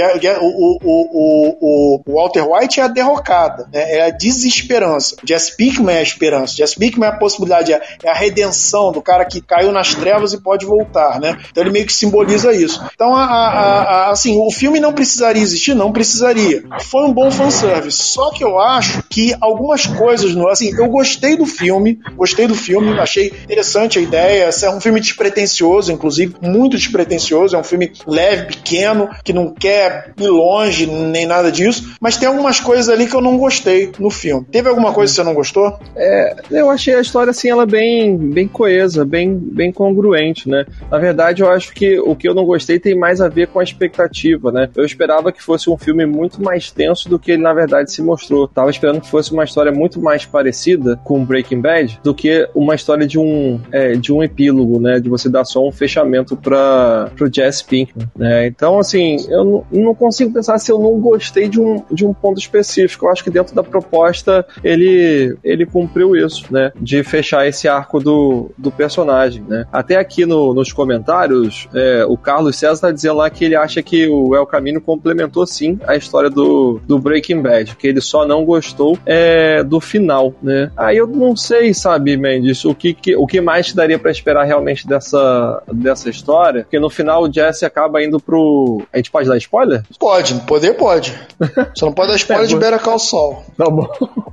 [0.41, 3.95] o, o, o, Walter White é a derrocada, né?
[3.95, 5.15] É a desesperança.
[5.23, 6.53] O Jesse Pinkman é a esperança.
[6.53, 9.93] O Jesse Pinkman é a possibilidade, é, é a redenção do cara que caiu nas
[9.95, 11.37] trevas e pode voltar, né?
[11.49, 12.83] Então ele meio que simboliza isso.
[12.93, 15.73] Então, a, a, a, assim, o filme não precisaria existir?
[15.73, 16.63] Não precisaria.
[16.89, 18.03] Foi um bom fanservice.
[18.03, 22.99] Só que eu acho que algumas coisas, assim, eu gostei do filme, gostei do filme,
[22.99, 24.49] achei interessante a ideia.
[24.61, 27.55] É um filme despretensioso, inclusive, muito despretensioso.
[27.55, 31.95] É um filme leve, pequeno, que não quer ir longe, nem nada disso.
[31.99, 34.45] Mas tem algumas coisas ali que eu não gostei no filme.
[34.51, 35.77] Teve alguma coisa que você não gostou?
[35.95, 40.65] É, eu achei a história, assim, ela bem, bem coesa, bem, bem congruente, né?
[40.89, 43.59] Na verdade, eu acho que o que eu não gostei tem mais a ver com
[43.59, 44.69] a expectativa, né?
[44.75, 48.01] Eu esperava que fosse um filme muito mais tenso do que ele, na verdade, se
[48.01, 48.47] mostrou.
[48.47, 52.75] Tava esperando que fosse uma história muito mais parecida com Breaking Bad do que uma
[52.75, 54.99] história de um, é, de um epílogo, né?
[54.99, 58.47] De você dar só um fechamento para pro Jesse Pinkman, né?
[58.47, 62.13] Então, assim, eu não, não, consigo pensar se eu não gostei de um, de um
[62.13, 63.05] ponto específico.
[63.05, 66.71] Eu acho que dentro da proposta ele, ele cumpriu isso, né?
[66.79, 69.65] De fechar esse arco do, do personagem, né?
[69.71, 73.81] Até aqui no, nos comentários, é, o Carlos César tá dizendo lá que ele acha
[73.81, 78.25] que o El Camino complementou sim a história do, do Breaking Bad, que ele só
[78.25, 80.71] não gostou é, do final, né?
[80.77, 84.45] Aí eu não sei, sabe, Mendes, o que, que o que mais daria para esperar
[84.45, 88.83] realmente dessa, dessa história, porque no final o Jesse acaba indo pro...
[88.93, 89.83] A gente pode dar spoiler?
[89.99, 91.13] Pode, poder pode.
[91.75, 93.43] Só não pode dar spoiler é, de Better Call Saul.
[93.57, 93.69] Tá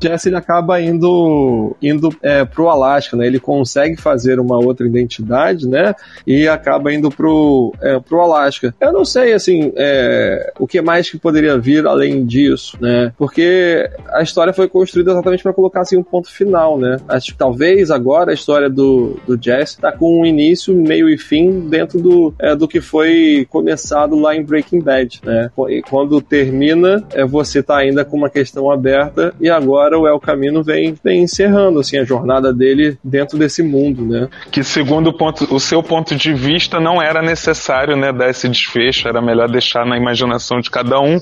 [0.02, 3.26] Jesse ele acaba indo, indo é, pro Alasca, né?
[3.26, 5.94] Ele consegue fazer uma outra identidade, né?
[6.26, 8.74] E acaba indo pro, é, pro Alasca.
[8.80, 13.12] Eu não sei, assim, é, o que mais que poderia vir além disso, né?
[13.16, 16.98] Porque a história foi construída exatamente para colocar assim um ponto final, né?
[17.08, 21.18] Acho que talvez agora a história do, do Jesse tá com um início, meio e
[21.18, 25.50] fim dentro do, é, do que foi começado lá em Breaking Bad, né?
[25.68, 30.20] E quando termina, é, você tá ainda com uma questão aberta e agora o El
[30.20, 34.28] Camino vem, vem encerrando assim a jornada dele dentro desse mundo, né?
[34.50, 38.48] Que segundo o, ponto, o seu ponto de vista não era necessário, né, dar esse
[38.48, 41.18] desfecho, era melhor deixar na imaginação de cada um.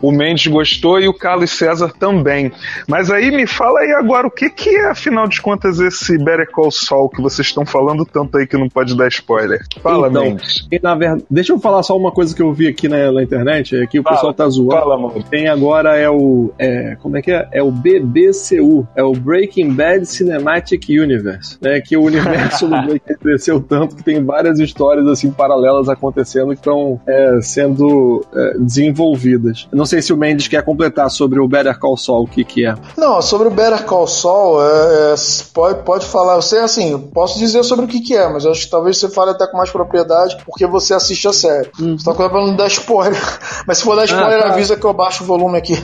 [0.00, 2.52] O Mendes gostou e o Carlos César também.
[2.88, 6.50] Mas aí me fala aí agora o que que é, afinal de contas, esse Better
[6.50, 9.60] Call Saul que vocês estão falando tanto aí que não pode dar spoiler.
[9.82, 10.66] Fala, então, Mendes.
[10.70, 13.22] E na verdade, deixa eu falar só uma coisa que eu vi aqui na, na
[13.22, 14.72] internet, é que o fala, pessoal tá zoando.
[14.72, 15.24] Fala, mano.
[15.28, 17.45] Tem agora é o é, como é que é?
[17.52, 21.80] É o BBCU, é o Breaking Bad Cinematic Universe, né?
[21.80, 26.54] Que o universo do Breaking cresceu tanto que tem várias histórias assim paralelas acontecendo que
[26.54, 29.68] estão é, sendo é, desenvolvidas.
[29.72, 32.66] Não sei se o Mendes quer completar sobre o Better Call Saul, o que que
[32.66, 32.74] é.
[32.96, 35.14] Não, sobre o Better Call Saul, é, é
[35.52, 36.36] pode, pode falar.
[36.36, 39.30] Você, assim, posso dizer sobre o que que é, mas acho que talvez você fale
[39.30, 41.70] até com mais propriedade, porque você assiste a série.
[41.78, 43.16] Você tá com pra não dar spoiler.
[43.66, 44.48] Mas se for dar ah, spoiler, ah, tá.
[44.50, 45.74] avisa que eu baixo o volume aqui.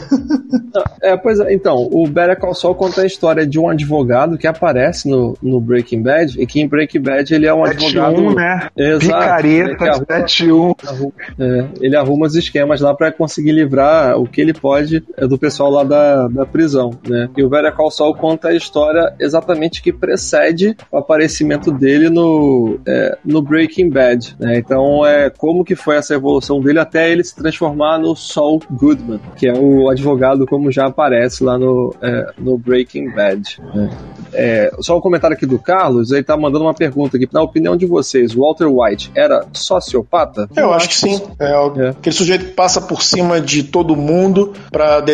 [1.03, 4.46] é, pois é, então, o Better Call Saul conta a história de um advogado que
[4.46, 8.20] aparece no, no Breaking Bad, e que em Breaking Bad ele é um advogado...
[8.20, 8.68] 1, né?
[8.76, 9.42] Exato.
[9.42, 11.12] Picareta, 7-1.
[11.38, 15.38] É, ele arruma os esquemas lá para conseguir livrar o que ele pode é, do
[15.38, 17.28] pessoal lá da, da prisão, né?
[17.36, 22.78] E o Better Call Saul conta a história exatamente que precede o aparecimento dele no,
[22.86, 24.58] é, no Breaking Bad, né?
[24.58, 29.20] Então é como que foi essa evolução dele até ele se transformar no Saul Goodman,
[29.36, 33.61] que é o advogado como já aparece lá no, é, no Breaking Bad.
[33.74, 33.90] Né?
[34.32, 37.28] É, só um comentário aqui do Carlos, ele tá mandando uma pergunta aqui.
[37.32, 40.48] Na opinião de vocês, Walter White era sociopata?
[40.56, 41.20] Eu acho que sim.
[41.38, 41.88] É, é.
[41.90, 45.04] aquele sujeito que passa por cima de todo mundo para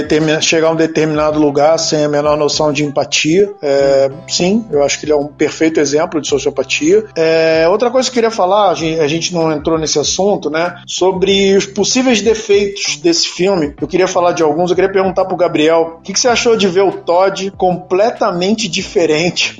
[0.41, 3.51] chegar a um determinado lugar sem a menor noção de empatia.
[3.63, 7.05] É, sim, eu acho que ele é um perfeito exemplo de sociopatia.
[7.17, 8.75] É, outra coisa que eu queria falar, a
[9.09, 10.77] gente não entrou nesse assunto, né?
[10.87, 13.75] Sobre os possíveis defeitos desse filme.
[13.81, 14.71] Eu queria falar de alguns.
[14.71, 18.69] Eu queria perguntar pro Gabriel o que, que você achou de ver o Todd completamente
[18.69, 19.08] diferente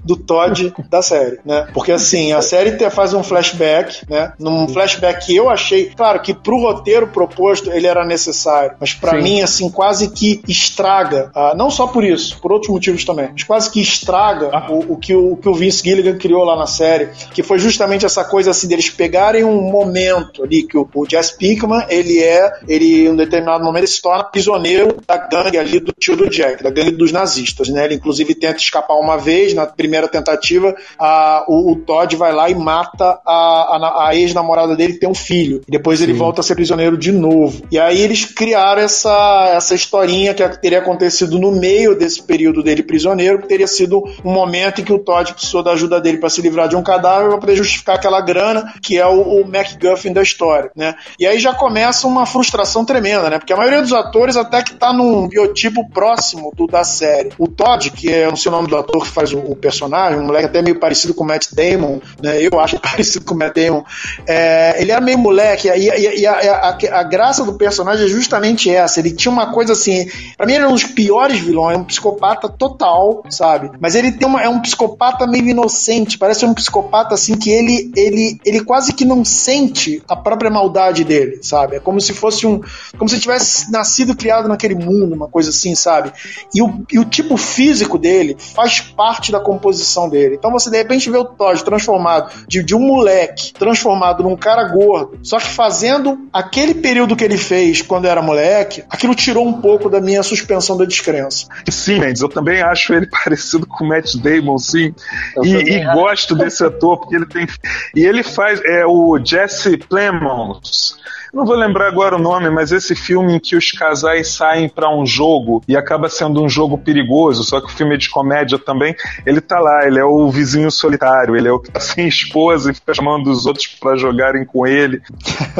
[0.05, 1.69] do Todd da série, né?
[1.73, 4.33] Porque assim, a série faz um flashback, né?
[4.39, 9.21] Num flashback que eu achei, claro que pro roteiro proposto ele era necessário, mas para
[9.21, 13.43] mim, assim, quase que estraga, ah, não só por isso, por outros motivos também, mas
[13.43, 14.67] quase que estraga ah.
[14.71, 17.59] o, o, que o, o que o Vince Gilligan criou lá na série, que foi
[17.59, 22.19] justamente essa coisa assim deles pegarem um momento ali que o, o Jess Pinkman, ele
[22.23, 26.17] é, ele em um determinado momento ele se torna prisioneiro da gangue ali do tio
[26.17, 27.85] do Jack, da gangue dos nazistas, né?
[27.85, 32.33] Ele inclusive tenta escapar uma vez vez, na primeira tentativa, a, o, o Todd vai
[32.33, 35.63] lá e mata a, a, a ex-namorada dele que tem um filho.
[35.67, 37.63] E depois ele volta a ser prisioneiro de novo.
[37.71, 42.83] E aí eles criaram essa, essa historinha que teria acontecido no meio desse período dele
[42.83, 46.31] prisioneiro, que teria sido um momento em que o Todd precisou da ajuda dele para
[46.31, 50.13] se livrar de um cadáver para poder justificar aquela grana, que é o, o MacGuffin
[50.13, 50.95] da história, né?
[51.19, 53.39] E aí já começa uma frustração tremenda, né?
[53.39, 57.31] Porque a maioria dos atores até que tá num biotipo próximo do da série.
[57.39, 60.19] O Todd, que é, não sei o nome do ator que faz o, o personagem,
[60.19, 62.41] um moleque até meio parecido com o Matt Damon, né?
[62.41, 63.85] Eu acho parecido com o Matt Damon.
[64.27, 68.09] É, ele é meio moleque, e, e, e a, a, a, graça do personagem é
[68.09, 69.01] justamente essa.
[69.01, 70.09] Ele tinha uma coisa assim.
[70.37, 73.71] Pra mim, ele era um dos piores vilões, é um psicopata total, sabe?
[73.81, 77.93] Mas ele tem uma, é um psicopata meio inocente, parece um psicopata assim que ele,
[77.97, 81.77] ele, ele quase que não sente a própria maldade dele, sabe?
[81.77, 82.61] É como se fosse um.
[82.97, 86.13] Como se tivesse nascido criado naquele mundo, uma coisa assim, sabe?
[86.55, 90.37] E o, e o tipo físico dele faz parte da composição dele.
[90.37, 94.65] Então você de repente vê o Todd transformado de, de um moleque transformado num cara
[94.69, 99.61] gordo, só que fazendo aquele período que ele fez quando era moleque, aquilo tirou um
[99.61, 101.47] pouco da minha suspensão da descrença.
[101.71, 104.95] Sim, Mendes, eu também acho ele parecido com o Matt Damon, sim.
[105.43, 107.47] e, e gosto desse ator, porque ele tem.
[107.95, 108.61] E ele faz.
[108.65, 110.97] É o Jesse Plemons
[111.33, 114.95] não vou lembrar agora o nome, mas esse filme em que os casais saem para
[114.95, 118.59] um jogo e acaba sendo um jogo perigoso, só que o filme é de comédia
[118.59, 118.95] também,
[119.27, 122.71] ele tá lá, ele é o vizinho solitário, ele é o que tá sem esposa
[122.71, 125.01] e fica chamando os outros para jogarem com ele.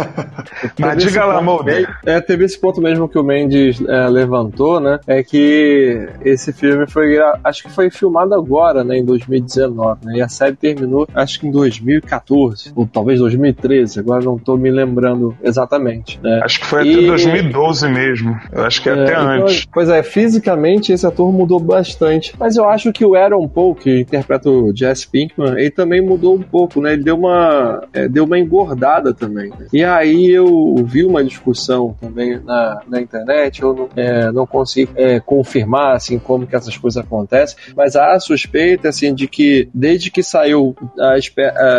[0.79, 1.99] mas diga lá, Mulder.
[2.05, 4.99] É, teve esse ponto mesmo que o Mendes é, levantou, né?
[5.07, 10.17] É que esse filme foi, acho que foi filmado agora, né, em 2019, né?
[10.17, 14.71] E a série terminou, acho que em 2014, ou talvez 2013, agora não tô me
[14.71, 16.21] lembrando exatamente Exatamente.
[16.23, 16.41] Né?
[16.43, 17.07] Acho que foi até e...
[17.07, 18.39] 2012 mesmo.
[18.53, 19.67] Eu acho que é, até então, antes.
[19.73, 22.33] Pois é, fisicamente esse ator mudou bastante.
[22.39, 26.35] Mas eu acho que o Aaron Paul, que interpreta o Jesse Pinkman, ele também mudou
[26.35, 26.93] um pouco, né?
[26.93, 29.51] Ele deu uma, é, deu uma engordada também.
[29.51, 29.67] Né?
[29.73, 30.47] E aí eu
[30.85, 36.19] vi uma discussão também na, na internet, eu não, é, não consigo é, confirmar assim
[36.19, 40.75] como que essas coisas acontecem, mas há a suspeita assim de que desde que saiu
[40.99, 41.15] a,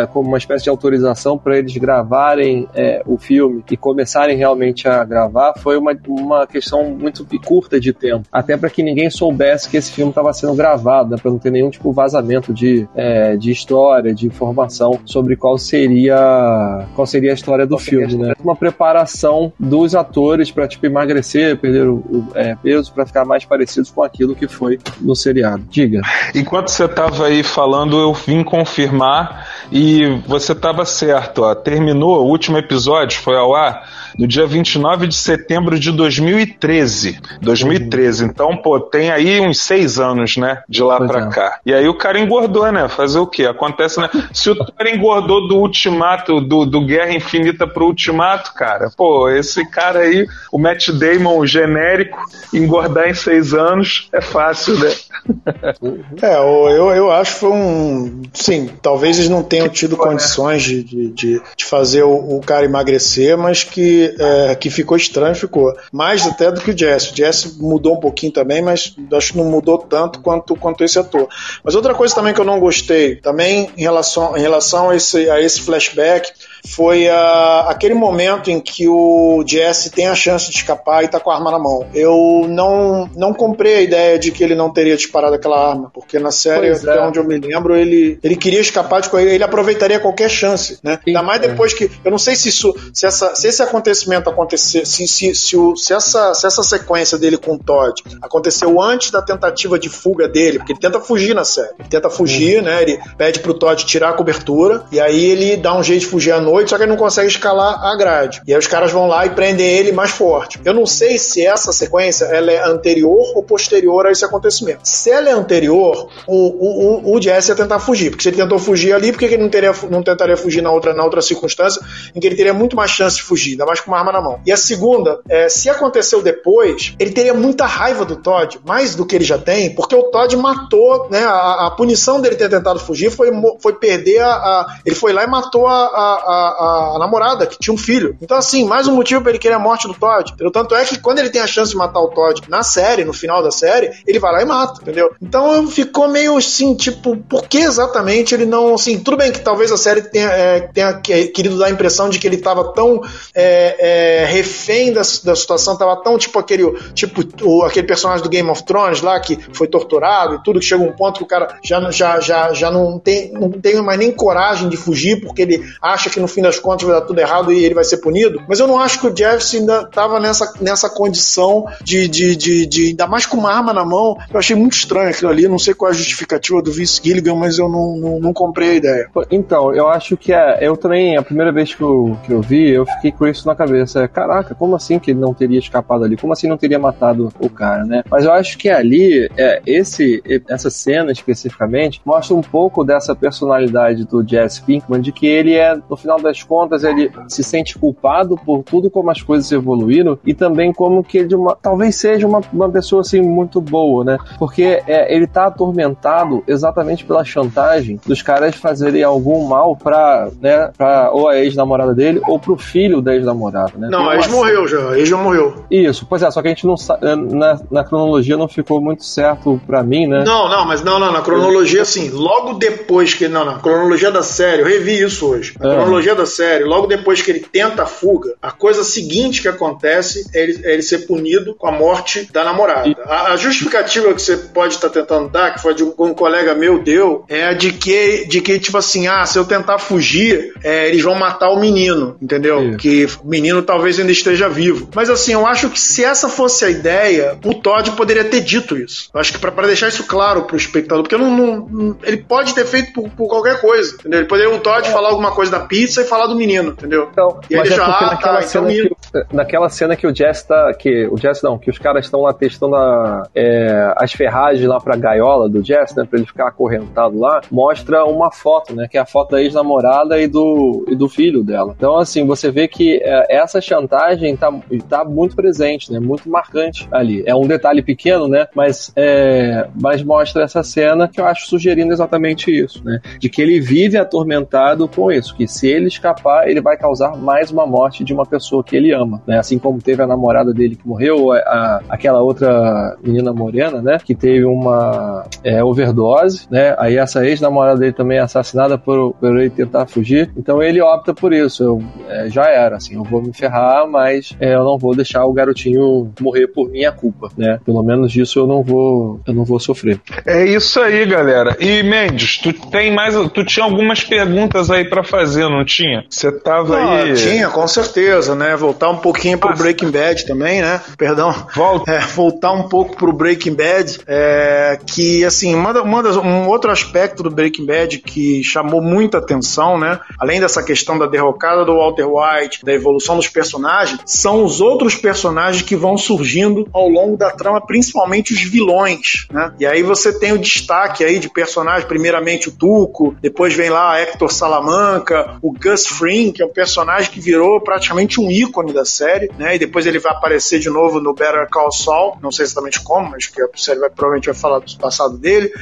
[0.02, 4.88] a, como uma espécie de autorização para eles gravarem é, o filme e começarem realmente
[4.88, 8.26] a gravar foi uma, uma questão muito curta de tempo.
[8.30, 11.50] Até para que ninguém soubesse que esse filme estava sendo gravado, né, para não ter
[11.50, 17.34] nenhum tipo vazamento de, é, de história, de informação sobre qual seria qual seria a
[17.34, 18.32] história do filme, né?
[18.42, 23.44] Uma preparação dos atores para tipo emagrecer, perder o, o é, peso para ficar mais
[23.44, 25.64] parecidos com aquilo que foi no seriado.
[25.68, 26.00] Diga.
[26.34, 31.42] Enquanto você estava aí falando, eu vim confirmar e você estava certo.
[31.42, 31.54] Ó.
[31.54, 33.84] Terminou o último episódio, foi ao ar ah
[34.18, 37.18] no dia 29 de setembro de 2013.
[37.40, 38.24] 2013.
[38.24, 38.30] Uhum.
[38.30, 40.62] Então, pô, tem aí uns seis anos, né?
[40.68, 41.28] De lá pois pra é.
[41.30, 41.60] cá.
[41.64, 42.88] E aí o cara engordou, né?
[42.88, 43.44] Fazer o quê?
[43.44, 44.08] Acontece, né?
[44.32, 49.64] Se o cara engordou do Ultimato, do, do Guerra Infinita pro Ultimato, cara, pô, esse
[49.68, 52.18] cara aí, o Matt Damon, o genérico,
[52.52, 54.92] engordar em seis anos é fácil, né?
[56.22, 58.22] é, eu, eu acho que foi um.
[58.32, 60.04] Sim, talvez eles não tenham tido né?
[60.04, 65.34] condições de, de, de fazer o, o cara emagrecer, mas que é, que ficou estranho,
[65.34, 65.72] ficou.
[65.92, 67.12] Mais até do que o Jesse.
[67.12, 70.98] O Jesse mudou um pouquinho também, mas acho que não mudou tanto quanto, quanto esse
[70.98, 71.28] ator.
[71.62, 75.28] Mas outra coisa também que eu não gostei, também em relação, em relação a, esse,
[75.30, 76.32] a esse flashback,
[76.66, 81.18] foi uh, aquele momento em que o Jesse tem a chance de escapar e tá
[81.18, 81.86] com a arma na mão.
[81.94, 86.18] Eu não, não comprei a ideia de que ele não teria disparado aquela arma, porque
[86.18, 86.72] na série, é.
[86.72, 90.78] até onde eu me lembro, ele, ele queria escapar de correr, ele aproveitaria qualquer chance,
[90.82, 90.98] né?
[91.04, 91.76] Sim, Ainda mais depois é.
[91.76, 91.90] que.
[92.04, 92.74] Eu não sei se isso.
[92.92, 97.18] Se, essa, se esse acontecimento acontecer, se, se, se, o, se, essa, se essa sequência
[97.18, 101.34] dele com o Todd aconteceu antes da tentativa de fuga dele, porque ele tenta fugir
[101.34, 101.74] na série.
[101.78, 102.64] Ele tenta fugir, uhum.
[102.64, 102.82] né?
[102.82, 106.32] Ele pede pro Todd tirar a cobertura, e aí ele dá um jeito de fugir
[106.32, 108.42] à noite noite, só que ele não consegue escalar a grade.
[108.46, 110.60] E aí os caras vão lá e prendem ele mais forte.
[110.64, 114.80] Eu não sei se essa sequência ela é anterior ou posterior a esse acontecimento.
[114.84, 118.10] Se ela é anterior, o, o, o Jesse ia tentar fugir.
[118.10, 120.70] Porque se ele tentou fugir ali, por que ele não, teria, não tentaria fugir na
[120.70, 121.80] outra, na outra circunstância
[122.14, 124.20] em que ele teria muito mais chance de fugir, ainda mais com uma arma na
[124.20, 124.40] mão?
[124.44, 129.06] E a segunda, é, se aconteceu depois, ele teria muita raiva do Todd, mais do
[129.06, 131.24] que ele já tem, porque o Todd matou, né?
[131.24, 135.24] A, a punição dele ter tentado fugir foi, foi perder a, a, Ele foi lá
[135.24, 138.16] e matou a, a a, a, namorada, que tinha um filho.
[138.20, 140.32] Então, assim, mais um motivo para ele querer a morte do Todd.
[140.32, 140.50] Entendeu?
[140.50, 143.12] Tanto é que quando ele tem a chance de matar o Todd na série, no
[143.12, 145.10] final da série, ele vai lá e mata, entendeu?
[145.20, 148.74] Então ficou meio assim, tipo, por que exatamente ele não.
[148.74, 152.18] Assim, tudo bem que talvez a série tenha, é, tenha querido dar a impressão de
[152.18, 153.00] que ele tava tão
[153.34, 158.28] é, é, refém da, da situação, tava tão tipo aquele, tipo, o, aquele personagem do
[158.28, 161.26] Game of Thrones lá que foi torturado e tudo, que chega um ponto que o
[161.26, 165.42] cara já, já, já, já não, tem, não tem mais nem coragem de fugir porque
[165.42, 167.98] ele acha que no fim das contas vai dar tudo errado e ele vai ser
[167.98, 168.42] punido.
[168.48, 172.66] Mas eu não acho que o Jefferson ainda tava nessa, nessa condição de, de, de,
[172.66, 174.16] de, ainda mais com uma arma na mão.
[174.32, 175.48] Eu achei muito estranho aquilo ali.
[175.48, 178.70] Não sei qual é a justificativa do Vince Gilligan, mas eu não, não, não comprei
[178.70, 179.10] a ideia.
[179.30, 182.70] Então, eu acho que é, eu também, a primeira vez que eu, que eu vi,
[182.70, 184.06] eu fiquei com isso na cabeça.
[184.08, 186.16] Caraca, como assim que ele não teria escapado ali?
[186.16, 188.02] Como assim não teria matado o cara, né?
[188.10, 194.04] Mas eu acho que ali, é, esse, essa cena especificamente, mostra um pouco dessa personalidade
[194.04, 198.36] do Jesse Pinkman, de que ele é, no final das contas, ele se sente culpado
[198.36, 202.40] por tudo como as coisas evoluíram e também como que ele uma, talvez seja uma,
[202.52, 204.18] uma pessoa assim muito boa, né?
[204.38, 210.70] Porque é, ele tá atormentado exatamente pela chantagem dos caras fazerem algum mal pra, né,
[210.76, 213.88] pra ou a ex-namorada dele ou pro filho da ex-namorada, né?
[213.90, 215.64] Não, a ex morreu já, a ex já morreu.
[215.70, 219.04] Isso, pois é, só que a gente não é, na, na cronologia não ficou muito
[219.04, 220.24] certo pra mim, né?
[220.24, 224.22] Não, não, mas não, não, na cronologia assim, logo depois que, não, na cronologia da
[224.22, 225.76] série, eu revi isso hoje, na é.
[226.10, 230.28] Cronologia da série, logo depois que ele tenta a fuga, a coisa seguinte que acontece
[230.34, 232.94] é ele, é ele ser punido com a morte da namorada.
[233.04, 236.14] A, a justificativa que você pode estar tá tentando dar, que foi de um, um,
[236.14, 239.78] colega meu deu, é a de que, de que, tipo assim, ah, se eu tentar
[239.78, 242.76] fugir, é, eles vão matar o menino, entendeu?
[242.76, 244.88] Que o menino talvez ainda esteja vivo.
[244.94, 248.76] Mas assim, eu acho que se essa fosse a ideia, o Todd poderia ter dito
[248.76, 249.10] isso.
[249.12, 252.64] Eu acho que para deixar isso claro pro espectador, porque não, não, ele pode ter
[252.64, 254.20] feito por, por qualquer coisa, entendeu?
[254.20, 254.90] Ele poderia o Todd é.
[254.90, 257.08] falar alguma coisa da pizza e falar do menino, entendeu?
[257.10, 258.90] Então, e aí ele é já, ah, tá, então que,
[259.34, 262.32] naquela cena que o Jess tá, que o Jess não, que os caras estão lá
[262.32, 267.18] testando a, é, as ferragens lá pra gaiola do Jess, né, pra ele ficar acorrentado
[267.18, 271.08] lá, mostra uma foto, né, que é a foto da ex-namorada e do, e do
[271.08, 271.74] filho dela.
[271.76, 274.52] Então, assim, você vê que é, essa chantagem tá,
[274.88, 277.22] tá muito presente, né, muito marcante ali.
[277.26, 281.92] É um detalhe pequeno, né, mas, é, mas mostra essa cena que eu acho sugerindo
[281.92, 286.60] exatamente isso, né, de que ele vive atormentado com isso, que se ele escapar, ele
[286.60, 290.02] vai causar mais uma morte de uma pessoa que ele ama, né, assim como teve
[290.02, 293.98] a namorada dele que morreu, a, a, aquela outra menina morena, né?
[294.04, 296.74] Que teve uma é, overdose, né?
[296.78, 300.30] Aí essa ex-namorada dele também é assassinada por, por ele tentar fugir.
[300.36, 301.62] Então ele opta por isso.
[301.62, 305.24] Eu, é, já era, assim, eu vou me ferrar, mas é, eu não vou deixar
[305.24, 307.58] o garotinho morrer por minha culpa, né?
[307.64, 310.00] Pelo menos disso eu não vou, eu não vou sofrer.
[310.26, 311.56] É isso aí, galera.
[311.60, 316.04] E Mendes, tu tem mais, tu tinha algumas perguntas aí para fazer, não tinha?
[316.08, 317.14] Você tava não, aí.
[317.14, 318.56] Tinha, com certeza, né?
[318.56, 320.80] Voltar um pouquinho pro Breaking Bad também, né?
[320.98, 321.32] Perdão.
[321.54, 321.90] Volta.
[321.90, 326.70] É, voltar um pouco pro Breaking Bad, é, que assim, uma, uma das, um outro
[326.70, 330.00] aspecto do Breaking Bad que chamou muita atenção, né?
[330.18, 334.96] Além dessa questão da derrocada do Walter White, da evolução dos personagens, são os outros
[334.96, 339.52] personagens que vão surgindo ao longo da trama, principalmente os vilões, né?
[339.60, 343.98] E aí você tem o destaque aí de personagens, primeiramente o Tuco, depois vem lá
[344.00, 348.84] Hector Salamanca, o Gus Fring, que é um personagem que virou praticamente um ícone da
[348.84, 349.56] série, né?
[349.56, 353.10] E depois ele vai aparecer de novo no Better Call Saul, não sei exatamente como,
[353.10, 355.52] mas que a série vai, provavelmente vai falar do passado dele,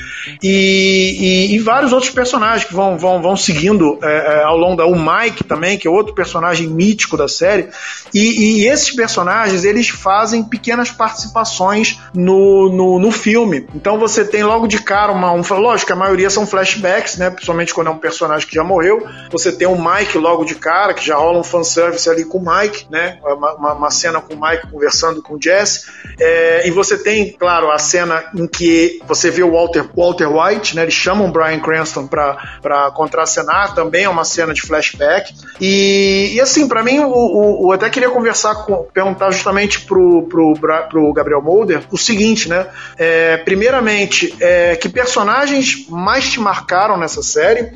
[0.43, 4.77] e, e, e vários outros personagens que vão, vão, vão seguindo é, é, ao longo
[4.77, 4.87] da.
[4.87, 7.69] O Mike também, que é outro personagem mítico da série,
[8.15, 13.67] e, e esses personagens eles fazem pequenas participações no, no, no, filme.
[13.75, 15.33] Então você tem logo de cara uma.
[15.33, 17.31] Um, lógico, a maioria são flashbacks, né?
[17.31, 19.07] Principalmente quando é um personagem que já morreu.
[19.31, 22.45] Você tem o Mike logo de cara, que já rola um fanservice ali com o
[22.45, 23.19] Mike, né?
[23.23, 25.87] Uma, uma, uma cena com o Mike conversando com o Jesse.
[26.19, 30.77] É, e você tem, claro, a cena em que você vê o Walter, Walter White,
[30.77, 30.83] né?
[30.83, 35.35] Eles chamam Brian Cranston para contracenar, também é uma cena de flashback.
[35.61, 40.27] E, e assim, para mim, o, o, o, até queria conversar com, perguntar justamente pro,
[40.29, 40.55] pro,
[40.89, 42.67] pro Gabriel Molder o seguinte, né?
[42.97, 47.73] É, primeiramente, é, que personagens mais te marcaram nessa série?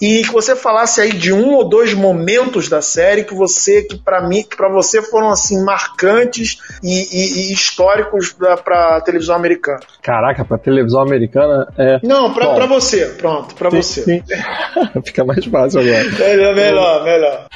[0.00, 3.96] E que você falasse aí de um ou dois momentos da série que você, que
[3.96, 8.34] para mim, que para você foram assim marcantes e, e, e históricos
[8.64, 9.80] para televisão americana?
[10.02, 12.00] Caraca, para televisão americana é.
[12.02, 14.02] Não, para você, pronto, para você.
[14.02, 14.22] Sim.
[15.04, 16.04] Fica mais fácil agora.
[16.04, 17.46] Melhor, melhor, melhor.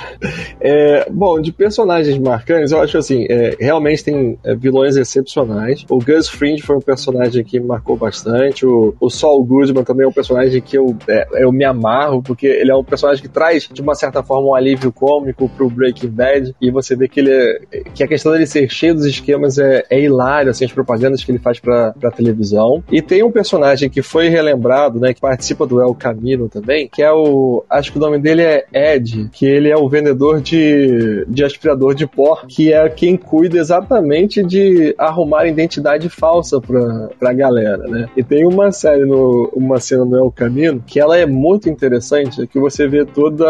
[0.60, 5.84] É, bom, de personagens marcantes, eu acho assim, é, realmente tem é, vilões excepcionais.
[5.88, 8.66] O Gus Fring foi um personagem que me marcou bastante.
[8.66, 12.46] O, o Saul Goodman também é um personagem que eu, é, eu me amarro, porque
[12.46, 16.08] ele é um personagem que traz, de uma certa forma, um alívio cômico pro Breaking
[16.08, 16.54] Bad.
[16.60, 17.60] E você vê que ele é,
[17.94, 21.30] que a questão dele ser cheio dos esquemas é, é hilário, assim, as propagandas que
[21.30, 22.82] ele faz pra, pra televisão.
[22.90, 27.02] E tem um personagem que foi relembrado, né, que participa do El Camino também, que
[27.02, 27.64] é o.
[27.68, 31.94] Acho que o nome dele é Ed, que ele é o vendedor de, de aspirador
[31.94, 38.08] de pó, que é quem cuida exatamente de arrumar identidade falsa pra, pra galera, né?
[38.16, 42.46] E tem uma série, no, uma cena no El Camino, que ela é muito interessante,
[42.46, 43.46] que você vê toda.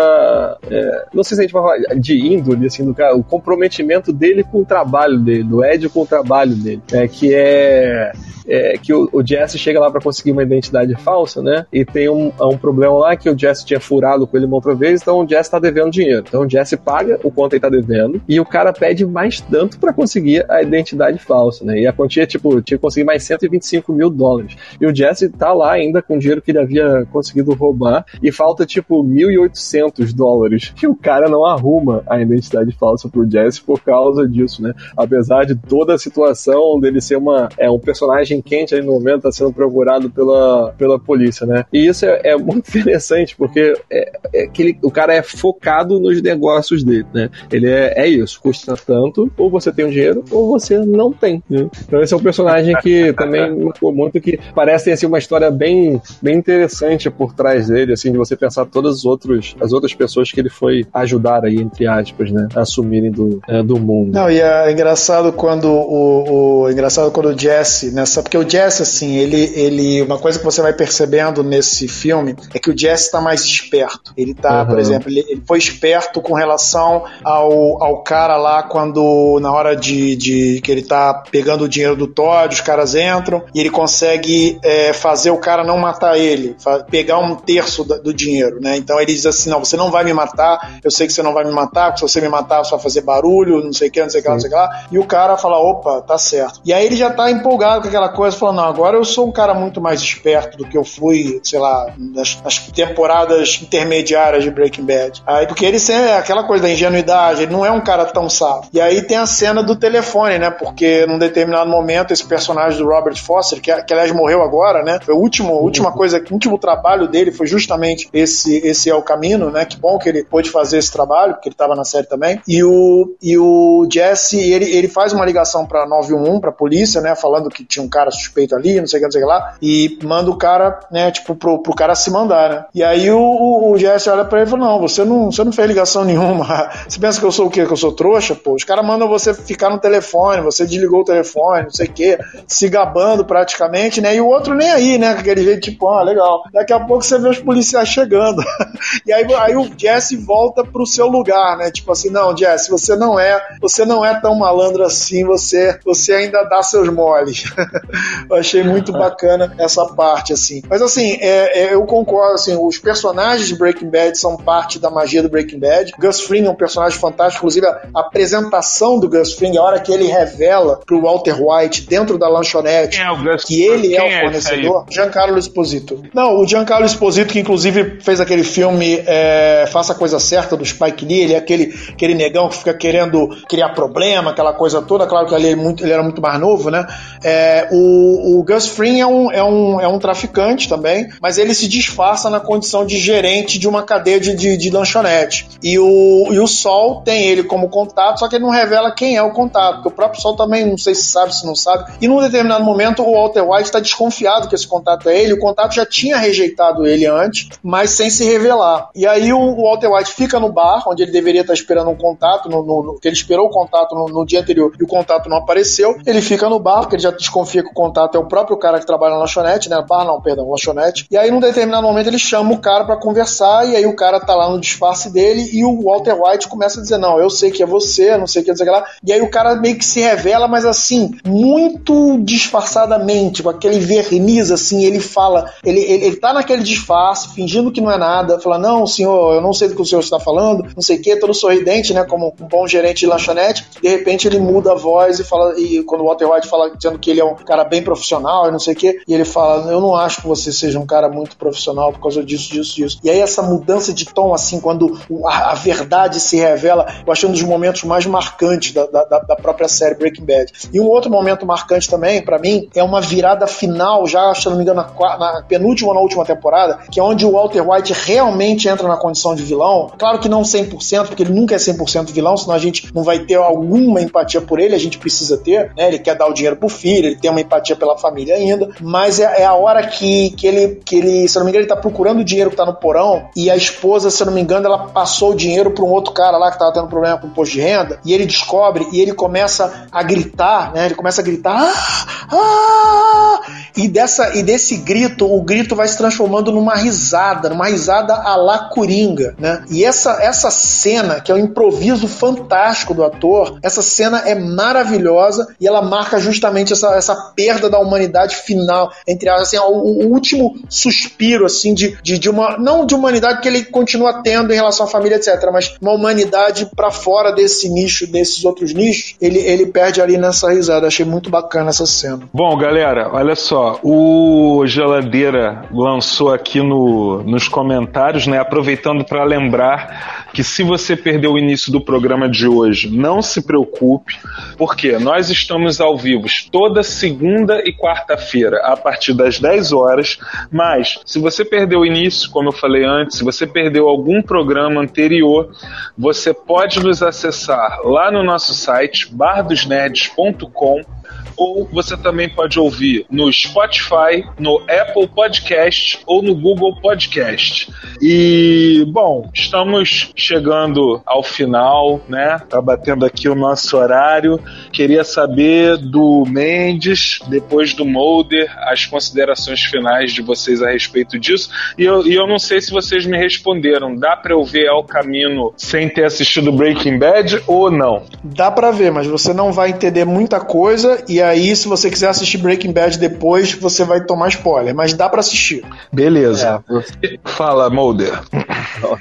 [0.70, 4.12] É, não sei se a gente vai falar de índole, assim, do cara, o comprometimento
[4.12, 8.12] dele com o trabalho dele, do Ed com o trabalho dele, é, que é
[8.48, 11.66] é, que o, o Jesse chega lá para conseguir uma identidade falsa, né?
[11.72, 14.74] E tem um, um problema lá que o Jesse tinha furado com ele uma outra
[14.74, 16.24] vez, então o Jesse tá devendo dinheiro.
[16.26, 19.78] Então o Jesse paga o quanto ele tá devendo e o cara pede mais tanto
[19.78, 21.80] para conseguir a identidade falsa, né?
[21.80, 24.56] E a quantia, tipo, tinha que conseguir mais 125 mil dólares.
[24.80, 28.32] E o Jesse tá lá ainda com o dinheiro que ele havia conseguido roubar e
[28.32, 30.74] falta, tipo, 1.800 dólares.
[30.82, 34.74] E o cara não arruma a identidade falsa pro Jesse por causa disso, né?
[34.96, 39.18] Apesar de toda a situação dele ser uma, é, um personagem quente aí no momento
[39.18, 41.64] está sendo procurado pela, pela polícia, né?
[41.72, 46.00] E isso é, é muito interessante, porque é, é que ele, o cara é focado
[46.00, 47.30] nos negócios dele, né?
[47.50, 51.42] Ele é, é isso, custa tanto, ou você tem o dinheiro, ou você não tem.
[51.48, 51.68] Né?
[51.86, 56.00] Então esse é um personagem que também marcou muito, que parece assim, uma história bem,
[56.20, 60.30] bem interessante por trás dele, assim, de você pensar todas as outras, as outras pessoas
[60.30, 62.48] que ele foi ajudar aí, entre aspas, né?
[62.54, 64.12] A assumirem do, é, do mundo.
[64.12, 68.82] Não, e é engraçado quando o, o engraçado quando o Jesse, nessa porque o Jesse,
[68.82, 70.02] assim, ele, ele.
[70.02, 74.12] Uma coisa que você vai percebendo nesse filme é que o Jesse está mais esperto.
[74.16, 74.68] Ele tá, uhum.
[74.68, 79.74] por exemplo, ele, ele, foi esperto com relação ao, ao cara lá quando, na hora
[79.74, 83.70] de, de que ele tá pegando o dinheiro do Todd, os caras entram e ele
[83.70, 86.54] consegue é, fazer o cara não matar ele,
[86.90, 88.76] pegar um terço do, do dinheiro, né?
[88.76, 91.32] Então ele diz assim: não, você não vai me matar, eu sei que você não
[91.32, 93.90] vai me matar, porque se você me matar, você vai fazer barulho, não sei o
[93.90, 94.84] que, não sei o que, não sei o que lá.
[94.90, 96.60] E o cara fala: opa, tá certo.
[96.64, 99.32] E aí ele já tá empolgado com aquela coisa, falando, não, agora eu sou um
[99.32, 104.50] cara muito mais esperto do que eu fui, sei lá, nas, nas temporadas intermediárias de
[104.50, 105.22] Breaking Bad.
[105.26, 108.68] Aí, porque ele é aquela coisa da ingenuidade, ele não é um cara tão sábio.
[108.72, 110.50] E aí tem a cena do telefone, né?
[110.50, 114.98] Porque num determinado momento esse personagem do Robert Foster, que, que aliás morreu agora, né?
[115.02, 119.02] Foi a última, última coisa, o último trabalho dele foi justamente esse, esse é o
[119.02, 119.64] caminho, né?
[119.64, 122.40] Que bom que ele pôde fazer esse trabalho, porque ele estava na série também.
[122.46, 127.14] E o, e o Jesse, ele, ele faz uma ligação para 911, para polícia, né?
[127.14, 129.30] Falando que tinha um cara suspeito ali, não sei o que, não sei o que
[129.30, 132.64] lá, e manda o cara, né, tipo, pro, pro cara se mandar, né?
[132.74, 135.52] E aí o, o Jesse olha pra ele e fala: Não, você não, você não
[135.52, 136.70] fez ligação nenhuma.
[136.88, 137.66] Você pensa que eu sou o quê?
[137.66, 138.34] Que eu sou trouxa?
[138.34, 141.92] Pô, os caras mandam você ficar no telefone, você desligou o telefone, não sei o
[141.92, 144.14] quê, se gabando praticamente, né?
[144.14, 145.10] E o outro nem aí, né?
[145.10, 146.44] Aquele jeito, tipo, ah, legal.
[146.52, 148.42] Daqui a pouco você vê os policiais chegando.
[149.06, 151.70] e aí, aí o Jesse volta pro seu lugar, né?
[151.70, 156.14] Tipo assim, não, Jesse, você não é, você não é tão malandro assim, você, você
[156.14, 157.44] ainda dá seus moles.
[158.38, 160.62] achei muito bacana essa parte, assim.
[160.68, 164.90] Mas assim, é, é, eu concordo, assim, os personagens de Breaking Bad são parte da
[164.90, 165.92] magia do Breaking Bad.
[165.98, 169.92] Gus Fring é um personagem fantástico, inclusive a apresentação do Gus Fring, a hora que
[169.92, 174.84] ele revela pro Walter White dentro da lanchonete é que ele é o é fornecedor,
[174.90, 176.02] Giancarlo Esposito.
[176.14, 180.64] Não, o Giancarlo Esposito, que inclusive fez aquele filme é, Faça a Coisa Certa do
[180.64, 185.06] Spike Lee, ele é aquele, aquele negão que fica querendo criar problema, aquela coisa toda.
[185.06, 186.86] Claro que ele, é muito, ele era muito mais novo, né?
[187.22, 191.54] É, o, o Gus Fring é um, é, um, é um traficante também, mas ele
[191.54, 195.48] se disfarça na condição de gerente de uma cadeia de, de, de lanchonete.
[195.62, 199.16] E o, e o Sol tem ele como contato, só que ele não revela quem
[199.16, 201.92] é o contato, porque o próprio Sol também não sei se sabe, se não sabe.
[202.00, 205.38] E num determinado momento o Walter White está desconfiado que esse contato é ele, o
[205.38, 208.90] contato já tinha rejeitado ele antes, mas sem se revelar.
[208.94, 211.96] E aí o, o Walter White fica no bar, onde ele deveria estar esperando um
[211.96, 215.28] contato, no, no, no ele esperou o contato no, no dia anterior e o contato
[215.28, 215.96] não apareceu.
[216.06, 218.78] Ele fica no bar, porque ele já desconfia que o contato é o próprio cara
[218.78, 219.82] que trabalha na lanchonete, né?
[219.88, 221.06] Bar não, perdão, lanchonete.
[221.10, 224.20] E aí, num determinado momento, ele chama o cara para conversar, e aí o cara
[224.20, 227.50] tá lá no disfarce dele, e o Walter White começa a dizer: Não, eu sei
[227.50, 228.84] que é você, não sei o que, dizer lá.
[229.04, 234.50] E aí o cara meio que se revela, mas assim, muito disfarçadamente, com aquele verniz,
[234.50, 238.58] assim, ele fala, ele, ele, ele tá naquele disfarce, fingindo que não é nada, fala:
[238.58, 241.16] Não, senhor, eu não sei do que o senhor está falando, não sei o que,
[241.16, 242.04] todo sorridente, né?
[242.04, 245.82] Como um bom gerente de lanchonete, de repente ele muda a voz e fala, e
[245.84, 248.58] quando o Walter White fala dizendo que ele é um cara bem profissional e não
[248.58, 251.36] sei o quê, e ele fala, eu não acho que você seja um cara muito
[251.36, 252.98] profissional por causa disso, disso, disso.
[253.02, 257.26] E aí essa mudança de tom, assim, quando a, a verdade se revela, eu acho
[257.26, 260.52] um dos momentos mais marcantes da, da, da própria série Breaking Bad.
[260.72, 264.56] E um outro momento marcante também, para mim, é uma virada final, já, se não
[264.56, 267.92] me engano, na, na penúltima ou na última temporada, que é onde o Walter White
[267.92, 269.90] realmente entra na condição de vilão.
[269.98, 273.20] Claro que não 100%, porque ele nunca é 100% vilão, senão a gente não vai
[273.20, 275.88] ter alguma empatia por ele, a gente precisa ter, né?
[275.88, 279.20] Ele quer dar o dinheiro pro filho, ele tem uma empatia pela família ainda, mas
[279.20, 281.68] é, é a hora que, que, ele, que ele, se eu não me engano, ele
[281.68, 284.40] tá procurando o dinheiro que tá no porão e a esposa, se eu não me
[284.40, 287.26] engano, ela passou o dinheiro pra um outro cara lá que tava tendo problema com
[287.26, 290.86] o imposto de renda e ele descobre e ele começa a gritar, né?
[290.86, 293.40] Ele começa a gritar, ah, ah!
[293.76, 298.34] E, dessa, e desse grito, o grito vai se transformando numa risada, numa risada a
[298.36, 299.64] la Coringa, né?
[299.70, 305.54] E essa, essa cena, que é um improviso fantástico do ator, essa cena é maravilhosa
[305.60, 310.12] e ela marca justamente essa, essa perda da humanidade final, entre as, assim, o, o,
[310.12, 314.56] último suspiro, assim, de, de, de, uma, não de humanidade que ele continua tendo em
[314.56, 319.38] relação à família, etc., mas uma humanidade para fora desse nicho, desses outros nichos, ele,
[319.38, 320.86] ele perde ali nessa risada.
[320.86, 322.28] Achei muito bacana essa cena.
[322.32, 330.28] Bom, galera, olha só, o Geladeira lançou aqui no, nos comentários, né, aproveitando para lembrar
[330.32, 334.14] que se você perdeu o início do programa de hoje, não se preocupe,
[334.56, 340.18] porque nós estamos ao vivo toda segunda e quarta-feira a partir das 10 horas,
[340.50, 344.80] mas se você perdeu o início, como eu falei antes, se você perdeu algum programa
[344.80, 345.50] anterior,
[345.96, 350.97] você pode nos acessar lá no nosso site bardosnerds.com
[351.36, 357.72] ou você também pode ouvir no Spotify, no Apple Podcast ou no Google Podcast.
[358.00, 362.40] E, bom, estamos chegando ao final, né?
[362.48, 364.40] Tá batendo aqui o nosso horário.
[364.72, 371.50] Queria saber do Mendes, depois do Molder, as considerações finais de vocês a respeito disso.
[371.76, 373.94] E eu, e eu não sei se vocês me responderam.
[373.94, 378.02] Dá para eu ver ao caminho sem ter assistido Breaking Bad ou não?
[378.22, 382.08] Dá para ver, mas você não vai entender muita coisa e aí, se você quiser
[382.08, 385.64] assistir Breaking Bad depois, você vai tomar spoiler, mas dá para assistir.
[385.92, 386.62] Beleza.
[387.02, 387.18] É.
[387.24, 388.20] Fala, Mulder.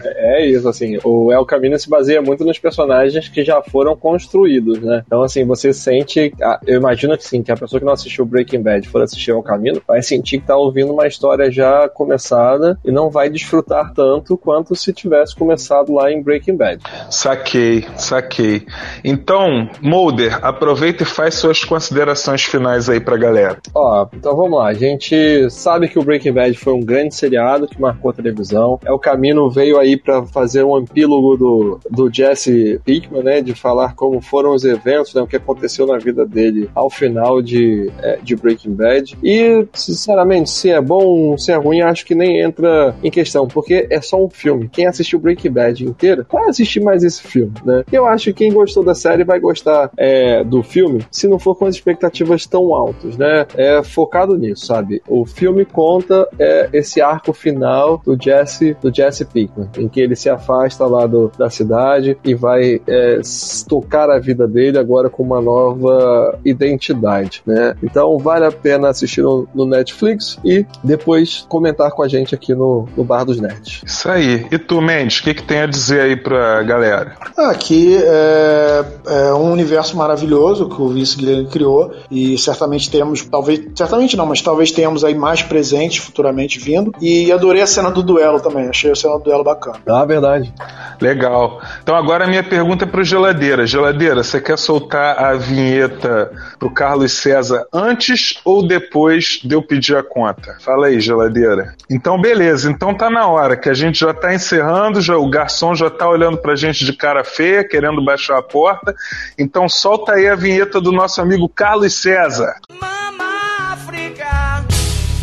[0.06, 4.80] É isso, assim, o El Camino se baseia muito nos personagens que já foram construídos,
[4.80, 5.04] né?
[5.06, 6.34] Então, assim, você sente,
[6.66, 9.44] eu imagino que sim, que a pessoa que não assistiu Breaking Bad for assistir El
[9.44, 14.38] Camino, vai sentir que tá ouvindo uma história já começada e não vai desfrutar tanto
[14.38, 16.82] quanto se tivesse começado lá em Breaking Bad.
[17.10, 18.66] Saquei, saquei.
[19.04, 22.07] Então, Mulder, aproveita e faz suas considerações
[22.44, 23.58] finais aí pra galera.
[23.74, 24.68] Ó, então vamos lá.
[24.68, 28.80] A gente sabe que o Breaking Bad foi um grande seriado que marcou a televisão.
[28.86, 33.42] É o Camino veio aí para fazer um epílogo do, do Jesse Pinkman, né?
[33.42, 35.22] De falar como foram os eventos, né?
[35.22, 39.18] O que aconteceu na vida dele ao final de, é, de Breaking Bad.
[39.24, 43.88] E, sinceramente, se é bom, se é ruim, acho que nem entra em questão, porque
[43.90, 44.70] é só um filme.
[44.70, 47.84] Quem assistiu Breaking Bad inteiro vai assistir mais esse filme, né?
[47.92, 51.56] Eu acho que quem gostou da série vai gostar é, do filme, se não for
[51.56, 53.46] com as expectativas tão altas, né?
[53.56, 55.02] É focado nisso, sabe?
[55.08, 60.16] O filme conta é, esse arco final do Jesse, do Jesse Pinkman, em que ele
[60.16, 63.22] se afasta lá do, da cidade e vai é,
[63.68, 67.76] tocar a vida dele agora com uma nova identidade, né?
[67.82, 72.54] Então vale a pena assistir no, no Netflix e depois comentar com a gente aqui
[72.54, 73.82] no, no Bar dos Nerds.
[73.86, 74.46] Isso aí.
[74.52, 77.16] E tu, Mendes, o que, que tem a dizer aí pra galera?
[77.38, 81.77] Aqui é, é um universo maravilhoso que o Vince Guilherme criou
[82.10, 86.92] e certamente temos, talvez, certamente não, mas talvez tenhamos aí mais presentes futuramente vindo.
[87.02, 89.80] E adorei a cena do duelo também, achei a cena do duelo bacana.
[89.88, 90.54] Ah, verdade.
[91.00, 91.62] Legal.
[91.82, 93.66] Então agora a minha pergunta é pro Geladeira.
[93.66, 99.96] Geladeira, você quer soltar a vinheta pro Carlos César antes ou depois de eu pedir
[99.96, 100.58] a conta?
[100.60, 101.76] Fala aí, Geladeira.
[101.90, 105.76] Então beleza, então tá na hora que a gente já tá encerrando, já, o garçom
[105.76, 108.96] já tá olhando pra gente de cara feia, querendo baixar a porta.
[109.38, 112.62] Então solta aí a vinheta do nosso amigo Carlos César.
[112.80, 114.64] Mama África,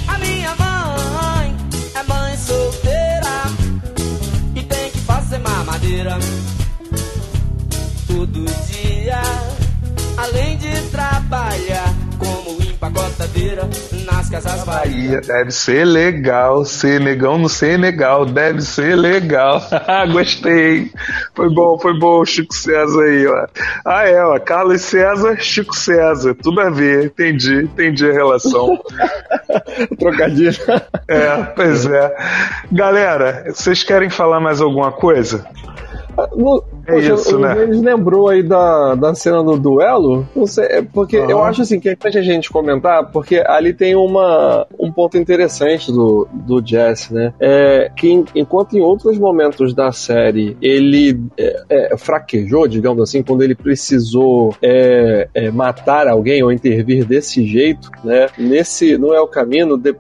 [0.07, 1.57] a minha mãe
[1.95, 3.45] é mãe solteira
[4.55, 6.19] e tem que fazer mamadeira
[8.07, 9.23] todo dia,
[10.19, 13.67] além de trabalhar como empacotadeira
[14.35, 15.21] casas Bahia.
[15.21, 19.63] Deve ser legal, ser negão no Senegal, deve ser legal.
[20.13, 20.91] Gostei.
[21.35, 23.47] Foi bom, foi bom Chico César aí, ó.
[23.85, 24.39] Ah, é, ó.
[24.41, 26.35] Carlos César, Chico César.
[26.35, 27.07] Tudo a ver.
[27.07, 28.83] Entendi, entendi a relação.
[29.99, 30.57] Trocadilho.
[31.07, 32.17] É, pois é.
[32.73, 35.47] Galera, vocês querem falar mais alguma coisa?
[36.37, 37.55] No, É poxa, isso, o né?
[37.55, 40.27] Mendes lembrou aí da, da cena do duelo.
[40.35, 43.73] Não sei, é porque eu acho assim que é importante a gente comentar, porque ali
[43.73, 47.33] tem uma, um ponto interessante do, do Jesse, né?
[47.41, 51.63] É que em- enquanto em outros momentos da série ele é,
[51.93, 57.91] é, fraquejou, digamos assim, quando ele precisou é, é, matar alguém ou intervir desse jeito,
[58.03, 58.27] né?
[58.39, 59.77] Nesse não é o caminho.
[59.77, 59.95] de-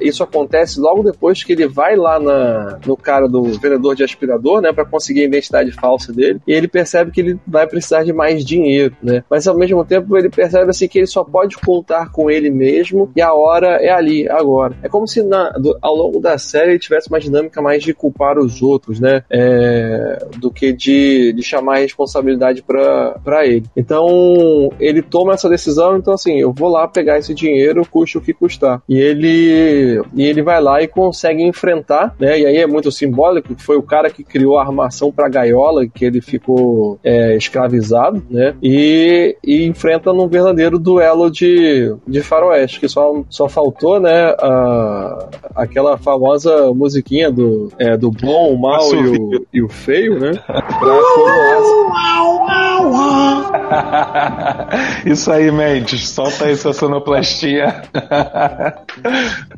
[0.00, 4.60] isso acontece logo depois que ele vai lá na, no cara do vendedor de aspirador,
[4.60, 6.40] né, para conseguir a identidade falsa dele.
[6.46, 9.22] E ele percebe que ele vai precisar de mais dinheiro, né?
[9.28, 13.10] Mas ao mesmo tempo ele percebe assim que ele só pode contar com ele mesmo
[13.14, 14.74] e a hora é ali, agora.
[14.82, 17.92] É como se na- do- ao longo da série ele tivesse uma dinâmica mais de
[17.94, 19.22] culpar os outros, né?
[19.30, 23.64] É, do que de, de chamar a responsabilidade para ele.
[23.76, 28.20] Então ele toma essa decisão, então assim, eu vou lá pegar esse dinheiro, custe o
[28.20, 28.82] que custar.
[28.88, 32.38] E ele e ele vai lá e consegue enfrentar, né?
[32.38, 36.04] E aí é muito simbólico foi o cara que criou a armação para gaiola que
[36.04, 38.54] ele ficou é, escravizado, né?
[38.62, 44.34] E, e enfrenta num verdadeiro duelo de, de faroeste que só, só faltou, né?
[44.38, 50.18] A, aquela famosa musiquinha do é, do bom, o mal e o, e o feio,
[50.18, 50.32] né?
[50.46, 52.69] Pra coroar
[55.04, 56.08] Isso aí, Mendes.
[56.08, 57.82] Solta aí sua sonoplastia.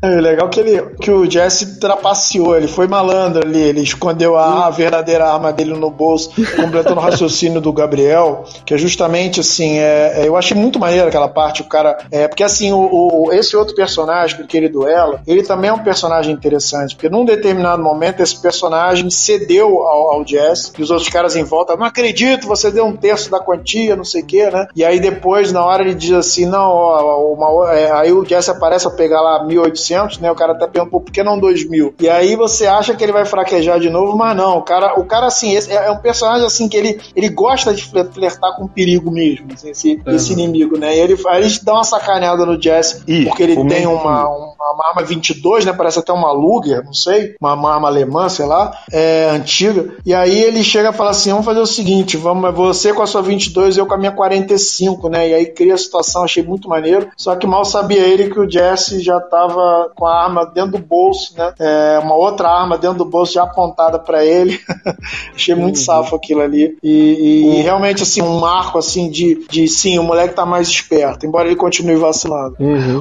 [0.00, 4.66] É legal que, ele, que o Jesse trapaceou, ele foi malandro ali, ele escondeu a,
[4.66, 9.78] a verdadeira arma dele no bolso, completando o raciocínio do Gabriel, que é justamente assim,
[9.78, 11.98] é, é, eu achei muito maneiro aquela parte, o cara.
[12.10, 12.88] É, porque assim, o,
[13.28, 17.08] o- esse outro personagem com que ele duela, ele também é um personagem interessante, porque
[17.08, 21.76] num determinado momento esse personagem cedeu ao, ao Jesse, e os outros caras em volta,
[21.76, 24.66] não acredito, você deu um terço da quantia, não sei o que, né?
[24.74, 28.50] E aí depois, na hora, ele diz assim, não, ó, uma, é, aí o Jesse
[28.50, 30.30] aparece a pegar lá 1.800, né?
[30.30, 31.92] O cara até perguntou, por que não 2.000?
[32.00, 35.04] E aí você acha que ele vai fraquejar de novo, mas não, o cara, o
[35.04, 38.66] cara assim, é, é um personagem assim que ele, ele gosta de fle- flertar com
[38.66, 40.96] perigo mesmo, assim, esse, esse inimigo, né?
[40.96, 44.26] E ele, aí ele dá uma sacaneada no Jesse, Ih, porque ele tem men- uma,
[44.28, 45.72] uma, uma arma 22, né?
[45.72, 49.94] Parece até uma Luger, não sei, uma, uma arma alemã, sei lá, é, antiga.
[50.06, 53.06] E aí ele chega e fala assim: vamos fazer o seguinte, vamos, você com a
[53.06, 55.28] sua 22 eu com a minha 45, né?
[55.30, 57.08] E aí cria a situação, achei muito maneiro.
[57.16, 60.78] Só que mal sabia ele que o Jesse já tava com a arma dentro do
[60.78, 61.52] bolso, né?
[61.58, 64.58] É, uma outra arma dentro do bolso já apontada pra ele.
[65.34, 66.76] achei muito safo aquilo ali.
[66.82, 70.68] E, e- e realmente, assim, um marco assim de, de sim, o moleque tá mais
[70.68, 72.56] esperto, embora ele continue vacilando.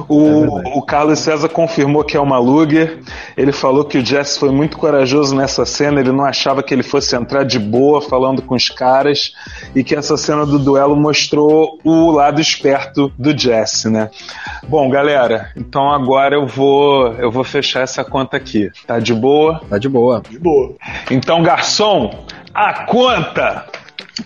[0.08, 3.00] O, o Carlos César confirmou que é uma Luger.
[3.36, 6.00] Ele falou que o Jesse foi muito corajoso nessa cena.
[6.00, 9.32] Ele não achava que ele fosse entrar de boa falando com os caras
[9.74, 14.10] e que essa cena do duelo mostrou o lado esperto do Jesse, né?
[14.68, 18.70] Bom, galera, então agora eu vou eu vou fechar essa conta aqui.
[18.86, 19.60] Tá de boa?
[19.68, 20.22] Tá de boa.
[20.28, 20.74] De boa.
[21.10, 22.24] Então, garçom,
[22.54, 23.66] a conta!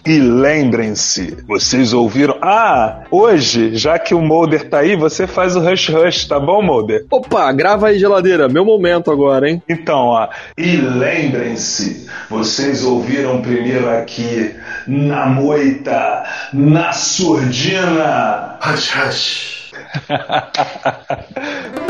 [0.05, 2.37] E lembrem-se, vocês ouviram?
[2.43, 6.61] Ah, hoje, já que o Mulder tá aí, você faz o Rush Rush, tá bom,
[6.61, 7.07] Mulder?
[7.11, 8.49] Opa, grava aí, geladeira.
[8.49, 9.63] Meu momento agora, hein?
[9.69, 10.29] Então, ó.
[10.59, 14.57] E lembrem-se, vocês ouviram primeiro aqui
[14.87, 18.59] na moita, na surdina.
[18.61, 19.57] Hush, hush.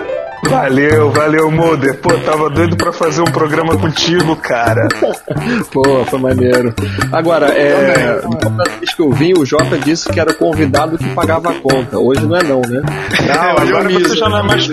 [0.49, 1.99] Valeu, valeu, Mulder.
[1.99, 4.89] Pô, tava doido pra fazer um programa contigo, cara.
[5.73, 6.75] Pô, foi maneiro.
[7.13, 8.21] Agora, é.
[8.25, 11.55] Outra vez que eu vi, o Jota disse que era o convidado que pagava a
[11.55, 11.99] conta.
[11.99, 12.83] Hoje não é não, né?
[13.27, 14.69] Não, agora você já não é mais.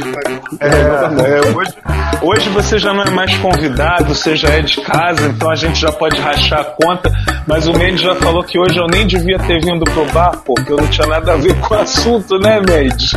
[0.59, 1.74] É, é, hoje,
[2.21, 5.80] hoje você já não é mais convidado, você já é de casa, então a gente
[5.80, 7.11] já pode rachar a conta.
[7.47, 10.71] Mas o Mendes já falou que hoje eu nem devia ter vindo pro bar, porque
[10.71, 13.13] eu não tinha nada a ver com o assunto, né, Mendes?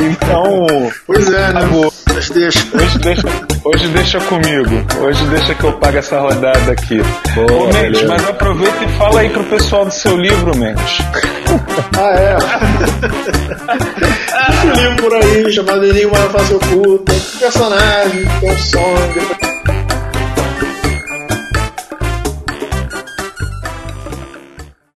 [0.00, 0.66] Então.
[1.06, 1.60] Pois é, né?
[2.20, 2.66] Mas deixa.
[2.76, 3.26] Hoje deixa,
[3.64, 4.84] hoje deixa comigo.
[5.00, 7.00] Hoje deixa que eu pague essa rodada aqui.
[7.00, 10.98] Ô, Mendes, mas aproveita e fala aí pro pessoal do seu livro, Mendes.
[11.98, 12.36] Ah, é.
[14.52, 17.14] Esse livro por aí, chamado Enigma da Face Oculta.
[17.40, 19.79] Personagem, tem um sonho.